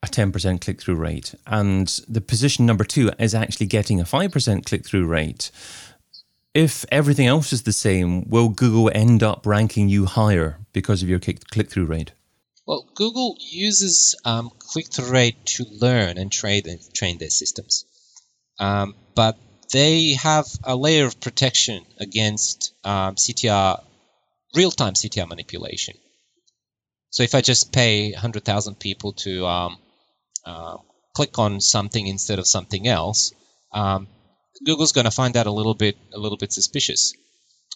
a 0.05 0.07
10% 0.07 0.62
click 0.62 0.81
through 0.81 0.95
rate 0.95 1.35
and 1.45 1.88
the 2.07 2.21
position 2.21 2.65
number 2.65 2.83
two 2.83 3.12
is 3.19 3.35
actually 3.35 3.65
getting 3.65 4.00
a 4.00 4.05
5% 4.05 4.65
click 4.65 4.85
through 4.85 5.05
rate. 5.05 5.51
If 6.53 6.85
everything 6.91 7.27
else 7.27 7.51
is 7.51 7.63
the 7.63 7.74
same, 7.74 8.29
will 8.29 8.50
Google 8.50 8.89
end 8.93 9.21
up 9.24 9.45
ranking 9.45 9.89
you 9.89 10.05
higher 10.05 10.59
because 10.71 11.03
of 11.03 11.09
your 11.09 11.19
click 11.19 11.69
through 11.69 11.85
rate? 11.85 12.12
Well, 12.65 12.88
Google 12.95 13.35
uses 13.39 14.15
um, 14.25 14.50
click-through 14.57 15.12
rate 15.12 15.45
to 15.57 15.65
learn 15.69 16.17
and 16.17 16.31
train 16.31 16.63
train 16.93 17.19
their 17.19 17.29
systems, 17.29 17.85
um, 18.59 18.95
but 19.13 19.38
they 19.71 20.13
have 20.13 20.47
a 20.63 20.75
layer 20.75 21.05
of 21.05 21.19
protection 21.19 21.85
against 22.00 22.74
um, 22.83 23.15
CTR 23.15 23.83
real-time 24.55 24.93
CTR 24.93 25.27
manipulation. 25.27 25.95
So 27.09 27.24
if 27.24 27.35
I 27.35 27.41
just 27.41 27.71
pay 27.71 28.12
100,000 28.12 28.79
people 28.79 29.13
to 29.13 29.45
um, 29.45 29.77
uh, 30.45 30.77
click 31.15 31.39
on 31.39 31.61
something 31.61 32.05
instead 32.07 32.39
of 32.39 32.47
something 32.47 32.87
else, 32.87 33.33
um, 33.73 34.07
Google's 34.65 34.91
going 34.91 35.05
to 35.05 35.11
find 35.11 35.35
that 35.35 35.47
a 35.47 35.51
little 35.51 35.73
bit 35.73 35.97
a 36.13 36.19
little 36.19 36.37
bit 36.37 36.53
suspicious. 36.53 37.13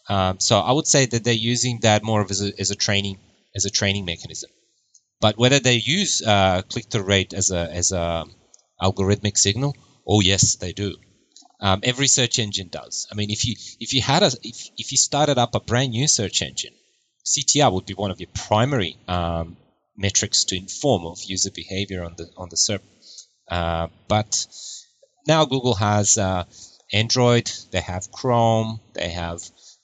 Um, 0.08 0.40
so 0.40 0.60
I 0.60 0.72
would 0.72 0.88
say 0.88 1.06
that 1.06 1.24
they're 1.24 1.34
using 1.34 1.80
that 1.82 2.04
more 2.04 2.22
of 2.22 2.32
as 2.32 2.42
a, 2.42 2.52
as 2.60 2.72
a 2.72 2.76
training 2.76 3.20
as 3.56 3.66
a 3.66 3.70
training 3.70 4.06
mechanism. 4.06 4.50
But 5.22 5.38
whether 5.38 5.60
they 5.60 5.76
use 5.76 6.22
uh, 6.22 6.62
click-through 6.64 7.04
rate 7.04 7.34
as 7.34 7.52
a 7.52 7.70
as 7.72 7.92
a 7.92 8.26
algorithmic 8.82 9.38
signal, 9.38 9.76
oh 10.08 10.22
yes, 10.22 10.56
they 10.56 10.74
do. 10.74 10.96
Um, 11.62 11.82
every 11.84 12.08
search 12.08 12.40
engine 12.40 12.70
does. 12.70 13.08
I 13.12 13.16
mean, 13.16 13.30
if 13.30 13.46
you 13.46 13.56
if 13.80 13.94
you 13.94 14.02
had 14.02 14.24
a 14.24 14.32
if, 14.44 14.70
if 14.78 14.92
you 14.92 14.98
started 14.98 15.38
up 15.38 15.56
a 15.56 15.60
brand 15.60 15.92
new 15.92 16.08
search 16.08 16.42
engine, 16.42 16.74
CTR 17.26 17.72
would 17.74 17.86
be 17.86 17.94
one 17.94 18.12
of 18.12 18.20
your 18.20 18.30
primary 18.34 18.98
um, 19.08 19.58
metrics 20.00 20.46
to 20.46 20.58
inform 20.58 21.06
of 21.06 21.20
user 21.24 21.52
behavior 21.52 22.04
on 22.04 22.16
the 22.18 22.28
on 22.38 22.50
the 22.50 22.56
SERP. 22.56 22.82
Uh, 23.48 23.88
but 24.08 24.48
now 25.28 25.46
Google 25.46 25.76
has 25.76 26.18
uh, 26.18 26.46
Android, 26.92 27.52
they 27.72 27.82
have 27.82 28.12
Chrome, 28.12 28.80
they 28.94 29.10
have 29.10 29.42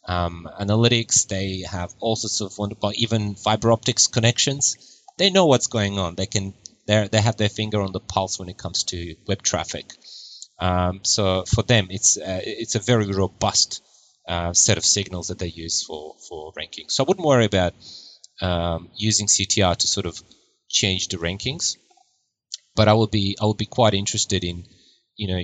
um, 0.08 0.48
analytics, 0.60 1.28
they 1.28 1.64
have 1.70 1.94
all 2.00 2.16
sorts 2.16 2.42
of 2.42 2.58
wonderful, 2.58 2.92
even 2.96 3.36
fiber 3.36 3.72
optics 3.72 4.08
connections. 4.08 4.78
They 5.18 5.30
know 5.30 5.46
what's 5.46 5.68
going 5.68 6.00
on. 6.00 6.16
They 6.16 6.26
can 6.26 6.54
they 6.88 7.08
they 7.12 7.22
have 7.22 7.38
their 7.38 7.50
finger 7.50 7.82
on 7.82 7.92
the 7.92 8.00
pulse 8.00 8.40
when 8.40 8.50
it 8.50 8.58
comes 8.58 8.84
to 8.86 9.16
web 9.28 9.42
traffic. 9.42 9.92
Um, 10.60 11.02
so 11.04 11.44
for 11.46 11.64
them, 11.64 11.88
it's 11.90 12.18
uh, 12.18 12.42
it's 12.44 12.76
a 12.76 12.80
very 12.80 13.08
robust 13.12 13.82
uh, 14.28 14.54
set 14.54 14.78
of 14.78 14.86
signals 14.86 15.28
that 15.28 15.40
they 15.40 15.48
use 15.48 15.84
for 15.84 16.16
for 16.28 16.54
ranking. 16.56 16.86
So 16.90 17.04
I 17.04 17.08
wouldn't 17.08 17.26
worry 17.26 17.46
about 17.46 17.74
um, 18.42 18.90
using 18.96 19.28
CTR 19.28 19.76
to 19.78 19.88
sort 19.88 20.06
of 20.06 20.22
change 20.70 21.08
the 21.08 21.18
rankings, 21.18 21.78
but 22.76 22.88
I 22.88 22.94
will 22.94 23.08
be 23.08 23.38
I 23.40 23.46
will 23.46 23.54
be 23.54 23.66
quite 23.66 23.94
interested 23.94 24.44
in 24.44 24.66
you 25.16 25.28
know 25.28 25.42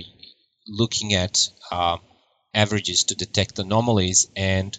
looking 0.66 1.14
at 1.14 1.48
uh, 1.70 1.98
averages 2.54 3.04
to 3.04 3.14
detect 3.14 3.58
anomalies 3.58 4.28
and 4.36 4.76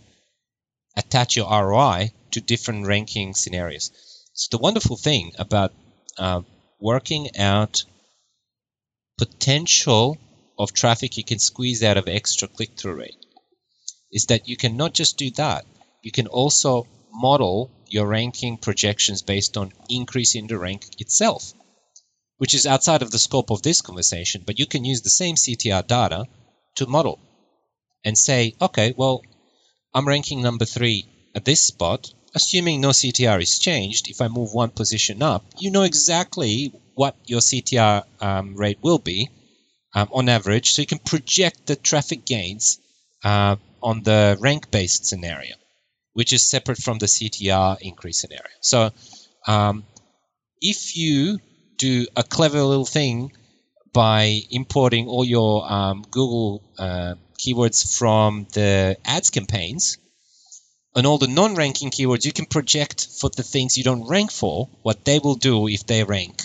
attach 0.96 1.36
your 1.36 1.50
ROI 1.50 2.12
to 2.32 2.42
different 2.42 2.88
ranking 2.88 3.34
scenarios. 3.34 3.92
So 4.34 4.58
the 4.58 4.62
wonderful 4.62 4.98
thing 4.98 5.34
about 5.38 5.74
uh, 6.18 6.42
working 6.80 7.38
out 7.38 7.84
potential 9.18 10.18
of 10.58 10.74
traffic 10.74 11.18
you 11.18 11.24
can 11.24 11.40
squeeze 11.40 11.84
out 11.84 11.98
of 11.98 12.08
extra 12.08 12.48
click-through 12.48 12.96
rate 12.96 13.26
is 14.12 14.26
that 14.28 14.48
you 14.48 14.56
can 14.56 14.78
not 14.78 14.94
just 14.94 15.18
do 15.18 15.32
that, 15.32 15.66
you 16.02 16.12
can 16.12 16.28
also 16.28 16.88
model 17.14 17.70
your 17.88 18.08
ranking 18.08 18.58
projections 18.58 19.22
based 19.22 19.56
on 19.56 19.72
increase 19.88 20.36
in 20.36 20.48
the 20.48 20.58
rank 20.58 20.86
itself, 21.00 21.54
which 22.38 22.54
is 22.54 22.66
outside 22.66 23.02
of 23.02 23.12
the 23.12 23.20
scope 23.20 23.52
of 23.52 23.62
this 23.62 23.82
conversation, 23.82 24.44
but 24.46 24.60
you 24.60 24.66
can 24.66 24.84
use 24.84 25.02
the 25.02 25.10
same 25.10 25.36
CTR 25.36 25.86
data 25.86 26.26
to 26.76 26.88
model 26.88 27.20
and 28.04 28.18
say, 28.18 28.56
okay, 28.60 28.94
well, 28.98 29.22
I'm 29.94 30.08
ranking 30.08 30.42
number 30.42 30.66
three 30.66 31.06
at 31.36 31.46
this 31.46 31.62
spot, 31.62 32.12
assuming 32.34 32.82
no 32.82 32.90
CTR 32.90 33.42
is 33.42 33.60
changed, 33.60 34.10
if 34.10 34.22
I 34.22 34.28
move 34.28 34.54
one 34.54 34.72
position 34.72 35.22
up, 35.22 35.46
you 35.60 35.72
know 35.72 35.84
exactly 35.84 36.74
what 36.96 37.16
your 37.26 37.42
CTR 37.42 38.04
um, 38.20 38.56
rate 38.56 38.80
will 38.82 39.00
be 39.00 39.30
um, 39.94 40.10
on 40.12 40.30
average, 40.30 40.72
so 40.72 40.82
you 40.82 40.88
can 40.88 41.00
project 41.00 41.68
the 41.68 41.76
traffic 41.76 42.26
gains 42.26 42.80
uh, 43.24 43.56
on 43.82 44.04
the 44.04 44.38
rank-based 44.40 45.06
scenario, 45.06 45.56
which 46.14 46.34
is 46.34 46.50
separate 46.50 46.78
from 46.78 46.98
the 47.00 47.06
CTR 47.06 47.78
increase 47.82 48.22
scenario. 48.22 48.44
So 48.62 48.92
um, 49.48 49.84
if 50.62 50.96
you 50.96 51.40
do 51.78 52.08
a 52.16 52.24
clever 52.24 52.62
little 52.62 52.86
thing 52.86 53.32
by 53.92 54.40
importing 54.50 55.08
all 55.08 55.26
your 55.26 55.72
um, 55.72 56.04
Google 56.10 56.64
uh, 56.78 57.16
keywords 57.40 57.98
from 57.98 58.48
the 58.54 58.98
ads 59.06 59.30
campaigns, 59.30 59.98
and 60.96 61.08
all 61.08 61.18
the 61.18 61.28
non-ranking 61.28 61.90
keywords, 61.90 62.26
you 62.26 62.32
can 62.32 62.46
project 62.46 63.08
for 63.20 63.30
the 63.30 63.44
things 63.44 63.78
you 63.78 63.84
don't 63.84 64.08
rank 64.08 64.32
for, 64.32 64.70
what 64.84 65.06
they 65.06 65.20
will 65.20 65.36
do 65.36 65.68
if 65.68 65.86
they 65.88 66.04
rank 66.04 66.44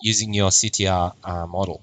using 0.00 0.32
your 0.32 0.50
CTR 0.50 1.14
uh, 1.22 1.46
model. 1.46 1.82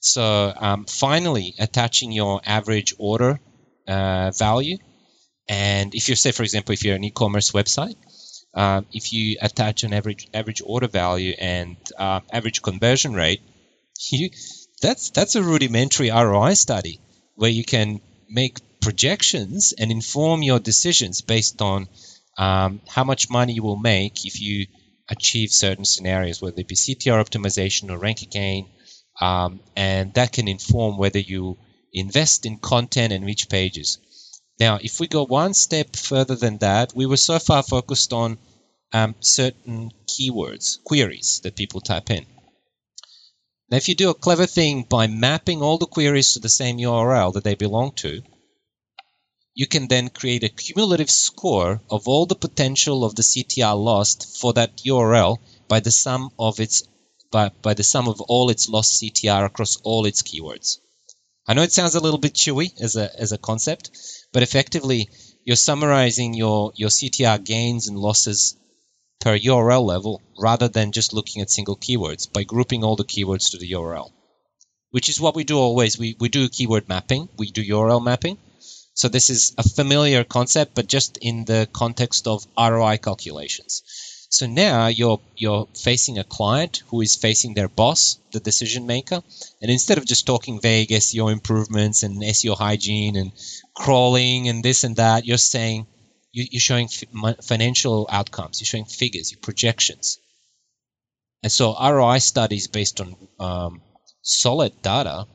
So 0.00 0.52
um, 0.56 0.86
finally, 0.86 1.54
attaching 1.58 2.12
your 2.12 2.40
average 2.44 2.94
order 2.98 3.38
uh, 3.86 4.30
value, 4.30 4.78
and 5.48 5.94
if 5.94 6.08
you 6.08 6.16
say, 6.16 6.32
for 6.32 6.42
example, 6.42 6.72
if 6.72 6.84
you're 6.84 6.96
an 6.96 7.04
e-commerce 7.04 7.50
website, 7.50 7.96
um, 8.54 8.86
if 8.92 9.12
you 9.12 9.36
attach 9.40 9.84
an 9.84 9.92
average 9.92 10.28
average 10.34 10.62
order 10.64 10.88
value 10.88 11.34
and 11.38 11.76
uh, 11.98 12.20
average 12.32 12.62
conversion 12.62 13.14
rate, 13.14 13.40
you 14.10 14.30
that's 14.80 15.10
that's 15.10 15.36
a 15.36 15.42
rudimentary 15.42 16.10
ROI 16.10 16.54
study 16.54 17.00
where 17.34 17.50
you 17.50 17.64
can 17.64 18.00
make 18.28 18.58
projections 18.80 19.72
and 19.78 19.90
inform 19.90 20.42
your 20.42 20.58
decisions 20.58 21.20
based 21.20 21.60
on 21.60 21.88
um, 22.38 22.80
how 22.88 23.04
much 23.04 23.30
money 23.30 23.52
you 23.52 23.62
will 23.62 23.76
make 23.76 24.24
if 24.24 24.40
you 24.40 24.66
achieve 25.08 25.50
certain 25.50 25.84
scenarios, 25.84 26.40
whether 26.40 26.60
it 26.60 26.68
be 26.68 26.74
CTR 26.74 27.22
optimization 27.22 27.90
or 27.90 27.98
rank 27.98 28.28
gain, 28.30 28.68
um, 29.20 29.60
and 29.76 30.14
that 30.14 30.32
can 30.32 30.48
inform 30.48 30.96
whether 30.96 31.18
you 31.18 31.58
invest 31.92 32.46
in 32.46 32.58
content 32.58 33.12
and 33.12 33.24
which 33.24 33.48
pages. 33.48 33.98
Now, 34.60 34.78
if 34.82 35.00
we 35.00 35.06
go 35.06 35.24
one 35.24 35.54
step 35.54 35.96
further 35.96 36.36
than 36.36 36.58
that, 36.58 36.94
we 36.94 37.06
were 37.06 37.16
so 37.16 37.38
far 37.38 37.62
focused 37.62 38.12
on 38.12 38.38
um, 38.92 39.14
certain 39.20 39.90
keywords, 40.06 40.84
queries 40.84 41.40
that 41.44 41.56
people 41.56 41.80
type 41.80 42.10
in. 42.10 42.26
Now, 43.70 43.78
if 43.78 43.88
you 43.88 43.94
do 43.94 44.10
a 44.10 44.14
clever 44.14 44.44
thing 44.44 44.82
by 44.82 45.06
mapping 45.06 45.62
all 45.62 45.78
the 45.78 45.86
queries 45.86 46.34
to 46.34 46.40
the 46.40 46.50
same 46.50 46.76
URL 46.76 47.32
that 47.32 47.44
they 47.44 47.54
belong 47.54 47.92
to, 48.02 48.22
you 49.54 49.66
can 49.66 49.88
then 49.88 50.10
create 50.10 50.44
a 50.44 50.50
cumulative 50.50 51.10
score 51.10 51.80
of 51.88 52.06
all 52.06 52.26
the 52.26 52.34
potential 52.34 53.02
of 53.02 53.14
the 53.14 53.22
CTR 53.22 53.82
lost 53.82 54.38
for 54.40 54.52
that 54.52 54.76
URL 54.84 55.38
by 55.68 55.80
the 55.80 55.90
sum 55.90 56.30
of 56.38 56.60
its 56.60 56.82
by, 57.30 57.48
by 57.62 57.72
the 57.72 57.84
sum 57.84 58.08
of 58.08 58.20
all 58.20 58.50
its 58.50 58.68
lost 58.68 59.00
CTR 59.00 59.46
across 59.46 59.76
all 59.84 60.04
its 60.04 60.20
keywords. 60.22 60.80
I 61.46 61.54
know 61.54 61.62
it 61.62 61.72
sounds 61.72 61.94
a 61.94 62.00
little 62.00 62.18
bit 62.18 62.34
chewy 62.34 62.78
as 62.80 62.96
a, 62.96 63.10
as 63.20 63.32
a 63.32 63.38
concept, 63.38 63.90
but 64.32 64.42
effectively 64.42 65.08
you're 65.44 65.56
summarizing 65.56 66.34
your, 66.34 66.72
your 66.76 66.90
CTR 66.90 67.42
gains 67.44 67.88
and 67.88 67.98
losses 67.98 68.56
per 69.20 69.38
URL 69.38 69.84
level 69.84 70.22
rather 70.38 70.68
than 70.68 70.92
just 70.92 71.12
looking 71.12 71.42
at 71.42 71.50
single 71.50 71.76
keywords 71.76 72.30
by 72.32 72.42
grouping 72.42 72.84
all 72.84 72.96
the 72.96 73.04
keywords 73.04 73.50
to 73.50 73.58
the 73.58 73.72
URL, 73.72 74.10
which 74.90 75.08
is 75.08 75.20
what 75.20 75.34
we 75.34 75.44
do 75.44 75.58
always. 75.58 75.98
We, 75.98 76.16
we 76.18 76.28
do 76.28 76.48
keyword 76.48 76.88
mapping, 76.88 77.28
we 77.36 77.50
do 77.50 77.62
URL 77.62 78.02
mapping. 78.02 78.38
So 78.94 79.08
this 79.08 79.30
is 79.30 79.54
a 79.56 79.62
familiar 79.62 80.24
concept, 80.24 80.74
but 80.74 80.86
just 80.86 81.16
in 81.18 81.44
the 81.44 81.68
context 81.72 82.26
of 82.26 82.46
ROI 82.58 82.98
calculations. 82.98 83.82
So 84.30 84.46
now 84.46 84.86
you're 84.86 85.20
you're 85.34 85.66
facing 85.74 86.18
a 86.18 86.24
client 86.24 86.84
who 86.86 87.00
is 87.00 87.16
facing 87.16 87.54
their 87.54 87.68
boss, 87.68 88.16
the 88.30 88.38
decision 88.38 88.86
maker, 88.86 89.22
and 89.60 89.70
instead 89.70 89.98
of 89.98 90.06
just 90.06 90.24
talking 90.24 90.60
vague 90.60 90.90
SEO 90.90 91.32
improvements 91.32 92.04
and 92.04 92.22
SEO 92.22 92.56
hygiene 92.56 93.16
and 93.16 93.32
crawling 93.74 94.48
and 94.48 94.62
this 94.62 94.84
and 94.84 94.96
that, 94.96 95.26
you're 95.26 95.36
saying 95.36 95.86
you're 96.32 96.60
showing 96.60 96.88
financial 97.42 98.06
outcomes, 98.08 98.60
you're 98.60 98.66
showing 98.66 98.84
figures, 98.84 99.32
your 99.32 99.40
projections. 99.40 100.18
And 101.42 101.50
so 101.50 101.74
ROI 101.74 102.18
studies 102.18 102.68
based 102.68 103.00
on 103.00 103.16
um, 103.40 103.82
solid 104.22 104.80
data 104.80 105.26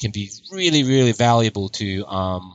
can 0.00 0.10
be 0.10 0.30
really, 0.50 0.82
really 0.82 1.12
valuable 1.12 1.70
to 1.70 2.04
um, 2.06 2.54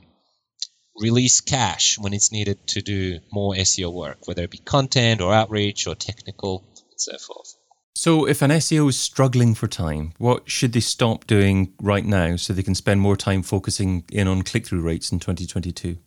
release 1.00 1.40
cash 1.40 1.98
when 1.98 2.12
it's 2.12 2.30
needed 2.30 2.66
to 2.68 2.82
do 2.82 3.20
more 3.32 3.54
SEO 3.54 3.92
work, 3.92 4.26
whether 4.26 4.42
it 4.42 4.50
be 4.50 4.58
content 4.58 5.20
or 5.20 5.32
outreach 5.32 5.86
or 5.86 5.94
technical 5.94 6.64
and 6.76 7.00
so 7.00 7.16
forth. 7.18 7.54
So, 7.94 8.26
if 8.26 8.40
an 8.40 8.50
SEO 8.50 8.88
is 8.88 8.98
struggling 8.98 9.54
for 9.54 9.66
time, 9.66 10.12
what 10.18 10.48
should 10.48 10.72
they 10.72 10.80
stop 10.80 11.26
doing 11.26 11.74
right 11.82 12.04
now 12.04 12.36
so 12.36 12.52
they 12.52 12.62
can 12.62 12.74
spend 12.74 13.00
more 13.00 13.16
time 13.16 13.42
focusing 13.42 14.04
in 14.12 14.28
on 14.28 14.42
click 14.42 14.66
through 14.66 14.82
rates 14.82 15.12
in 15.12 15.18
2022? 15.18 15.98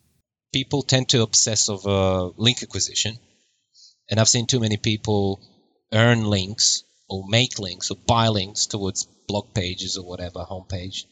People 0.53 0.83
tend 0.83 1.09
to 1.09 1.21
obsess 1.21 1.69
over 1.69 2.31
link 2.37 2.63
acquisition. 2.63 3.17
And 4.09 4.19
I've 4.19 4.29
seen 4.29 4.47
too 4.47 4.59
many 4.59 4.77
people 4.77 5.41
earn 5.91 6.25
links 6.25 6.83
or 7.09 7.25
make 7.27 7.59
links 7.59 7.91
or 7.91 7.97
buy 8.07 8.29
links 8.29 8.65
towards 8.65 9.07
blog 9.27 9.53
pages 9.53 9.97
or 9.97 10.07
whatever, 10.07 10.45
homepage, 10.49 11.05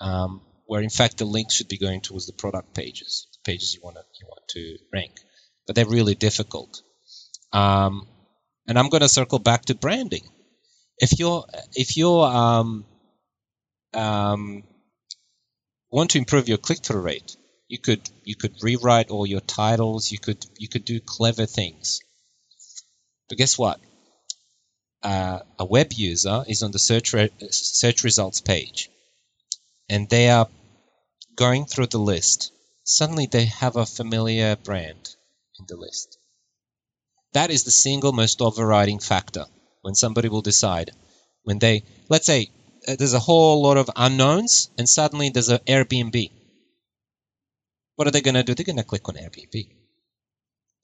um, 0.00 0.40
where 0.66 0.82
in 0.82 0.90
fact 0.90 1.18
the 1.18 1.24
links 1.24 1.54
should 1.54 1.68
be 1.68 1.78
going 1.78 2.00
towards 2.00 2.26
the 2.26 2.32
product 2.32 2.74
pages, 2.74 3.26
the 3.32 3.50
pages 3.50 3.74
you 3.74 3.80
want 3.82 3.96
to 3.96 4.02
you 4.20 4.26
want 4.26 4.48
to 4.48 4.78
rank. 4.92 5.12
But 5.66 5.76
they're 5.76 5.86
really 5.86 6.14
difficult. 6.14 6.82
Um, 7.52 8.06
and 8.66 8.78
I'm 8.78 8.88
going 8.88 9.02
to 9.02 9.08
circle 9.08 9.38
back 9.38 9.66
to 9.66 9.74
branding. 9.74 10.28
If 10.98 11.18
you're 11.18 11.44
if 11.74 11.96
you're 11.96 12.26
um, 12.26 12.84
um, 13.92 14.64
want 15.90 16.10
to 16.10 16.18
improve 16.18 16.48
your 16.48 16.58
click 16.58 16.82
through 16.82 17.02
rate, 17.02 17.36
you 17.68 17.78
could 17.78 18.08
you 18.24 18.36
could 18.36 18.62
rewrite 18.62 19.10
all 19.10 19.26
your 19.26 19.40
titles. 19.40 20.10
You 20.10 20.18
could 20.18 20.44
you 20.58 20.68
could 20.68 20.84
do 20.84 21.00
clever 21.00 21.46
things. 21.46 22.00
But 23.28 23.38
guess 23.38 23.58
what? 23.58 23.80
Uh, 25.02 25.40
a 25.58 25.64
web 25.64 25.92
user 25.92 26.44
is 26.48 26.62
on 26.62 26.70
the 26.70 26.78
search 26.78 27.12
re- 27.12 27.30
search 27.50 28.04
results 28.04 28.40
page 28.40 28.88
and 29.88 30.08
they 30.08 30.30
are 30.30 30.48
going 31.36 31.66
through 31.66 31.86
the 31.86 31.98
list. 31.98 32.52
Suddenly 32.84 33.26
they 33.30 33.46
have 33.46 33.76
a 33.76 33.86
familiar 33.86 34.56
brand 34.56 35.16
in 35.58 35.66
the 35.66 35.76
list. 35.76 36.18
That 37.32 37.50
is 37.50 37.64
the 37.64 37.70
single 37.70 38.12
most 38.12 38.40
overriding 38.40 39.00
factor 39.00 39.46
when 39.82 39.94
somebody 39.94 40.28
will 40.28 40.42
decide 40.42 40.92
when 41.42 41.58
they 41.58 41.82
let's 42.08 42.26
say 42.26 42.50
uh, 42.88 42.96
there's 42.96 43.14
a 43.14 43.18
whole 43.18 43.62
lot 43.62 43.76
of 43.76 43.90
unknowns 43.96 44.70
and 44.78 44.88
suddenly 44.88 45.30
there's 45.30 45.48
an 45.48 45.60
Airbnb. 45.66 46.30
What 47.96 48.08
are 48.08 48.10
they 48.10 48.22
going 48.22 48.34
to 48.34 48.42
do? 48.42 48.54
They're 48.54 48.64
going 48.64 48.76
to 48.76 48.84
click 48.84 49.08
on 49.08 49.14
Airbnb 49.14 49.68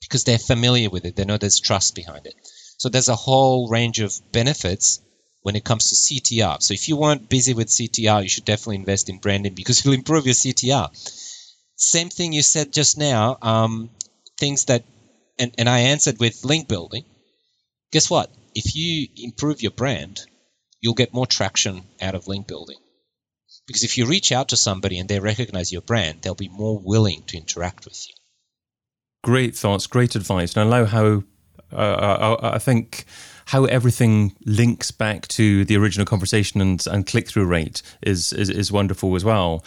because 0.01 0.25
they're 0.25 0.39
familiar 0.39 0.91
with 0.91 1.05
it. 1.05 1.17
They 1.17 1.25
know 1.25 1.37
there's 1.37 1.61
trust 1.61 1.95
behind 1.95 2.27
it. 2.27 2.35
So 2.79 2.89
there's 2.89 3.09
a 3.09 3.17
whole 3.17 3.69
range 3.69 4.01
of 4.01 4.15
benefits 4.33 5.01
when 5.43 5.57
it 5.57 5.65
comes 5.65 5.89
to 5.89 5.95
CTR. 5.95 6.63
So 6.63 6.75
if 6.75 6.89
you 6.89 6.97
weren't 6.97 7.29
busy 7.29 7.55
with 7.55 7.69
CTR, 7.69 8.23
you 8.23 8.29
should 8.29 8.45
definitely 8.45 8.77
invest 8.77 9.09
in 9.09 9.19
branding 9.19 9.55
because 9.55 9.81
it'll 9.81 9.93
improve 9.93 10.27
your 10.27 10.35
CTR. 10.35 10.91
Same 11.77 12.11
thing 12.11 12.33
you 12.33 12.43
said 12.43 12.73
just 12.73 12.99
now. 12.99 13.39
Um, 13.41 13.91
things 14.39 14.67
that, 14.67 14.85
and, 15.39 15.55
and 15.57 15.69
I 15.69 15.81
answered 15.81 16.19
with 16.21 16.45
link 16.45 16.69
building. 16.69 17.05
Guess 17.93 18.11
what? 18.11 18.31
If 18.55 18.77
you 18.77 19.09
improve 19.17 19.63
your 19.63 19.71
brand, 19.71 20.21
you'll 20.81 20.95
get 20.95 21.15
more 21.15 21.27
traction 21.27 21.83
out 22.01 22.15
of 22.15 22.29
link 22.29 22.47
building. 22.47 22.77
Because 23.67 23.85
if 23.85 23.97
you 23.97 24.07
reach 24.07 24.33
out 24.33 24.49
to 24.49 24.57
somebody 24.57 24.99
and 24.99 25.09
they 25.09 25.21
recognize 25.21 25.73
your 25.73 25.83
brand, 25.83 26.23
they'll 26.23 26.35
be 26.35 26.49
more 26.49 26.79
willing 26.79 27.23
to 27.29 27.37
interact 27.37 27.85
with 27.85 28.05
you. 28.09 28.15
Great 29.23 29.55
thoughts, 29.55 29.87
great 29.87 30.17
advice. 30.17 30.57
And 30.57 30.63
I 30.63 30.79
love 30.79 30.89
how 30.89 31.23
uh, 31.73 32.37
I, 32.43 32.55
I 32.55 32.59
think 32.59 33.05
how 33.51 33.65
everything 33.65 34.33
links 34.45 34.93
back 34.93 35.27
to 35.27 35.65
the 35.65 35.77
original 35.77 36.07
conversation 36.07 36.61
and, 36.61 36.87
and 36.87 37.05
click 37.05 37.27
through 37.27 37.45
rate 37.45 37.83
is, 38.01 38.33
is, 38.33 38.49
is 38.49 38.71
wonderful 38.71 39.17
as 39.17 39.25
well. 39.25 39.65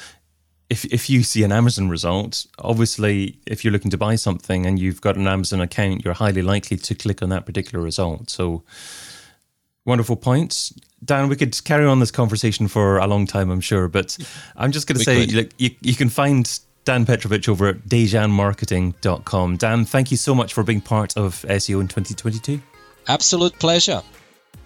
If, 0.70 0.86
if 0.86 1.10
you 1.10 1.22
see 1.22 1.44
an 1.44 1.52
Amazon 1.52 1.90
result, 1.90 2.46
obviously, 2.60 3.40
if 3.46 3.66
you're 3.66 3.74
looking 3.74 3.92
to 3.92 3.98
buy 3.98 4.16
something 4.16 4.66
and 4.66 4.80
you've 4.80 5.02
got 5.02 5.18
an 5.18 5.28
Amazon 5.28 5.60
account, 5.60 6.06
you're 6.06 6.14
highly 6.14 6.42
likely 6.42 6.78
to 6.78 6.96
click 6.96 7.22
on 7.22 7.28
that 7.30 7.46
particular 7.46 7.84
result. 7.84 8.30
So, 8.30 8.64
wonderful 9.84 10.16
points. 10.16 10.72
Dan, 11.04 11.28
we 11.28 11.36
could 11.36 11.62
carry 11.66 11.86
on 11.86 12.00
this 12.00 12.10
conversation 12.10 12.70
for 12.70 13.00
a 13.00 13.06
long 13.06 13.28
time, 13.28 13.52
I'm 13.52 13.60
sure, 13.60 13.90
but 13.90 14.18
I'm 14.56 14.72
just 14.72 14.88
going 14.88 14.98
to 14.98 15.04
say 15.04 15.26
like, 15.26 15.52
you, 15.58 15.72
you 15.82 15.94
can 15.94 16.08
find 16.08 16.50
Dan 16.86 17.06
Petrovic 17.06 17.50
over 17.50 17.68
at 17.68 17.80
dejanmarketing.com. 17.80 19.58
Dan, 19.58 19.84
thank 19.84 20.10
you 20.10 20.16
so 20.16 20.34
much 20.34 20.54
for 20.54 20.64
being 20.64 20.80
part 20.80 21.18
of 21.18 21.44
SEO 21.50 21.82
in 21.82 21.90
2022. 21.90 22.62
Absolute 23.08 23.58
pleasure. 23.60 24.02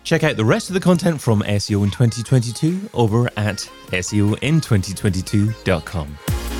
Check 0.03 0.23
out 0.23 0.37
the 0.37 0.45
rest 0.45 0.69
of 0.69 0.73
the 0.73 0.79
content 0.79 1.19
from 1.19 1.41
SEO 1.41 1.83
in 1.83 1.91
2022 1.91 2.89
over 2.93 3.27
at 3.37 3.69
SEOin2022.com. 3.91 6.56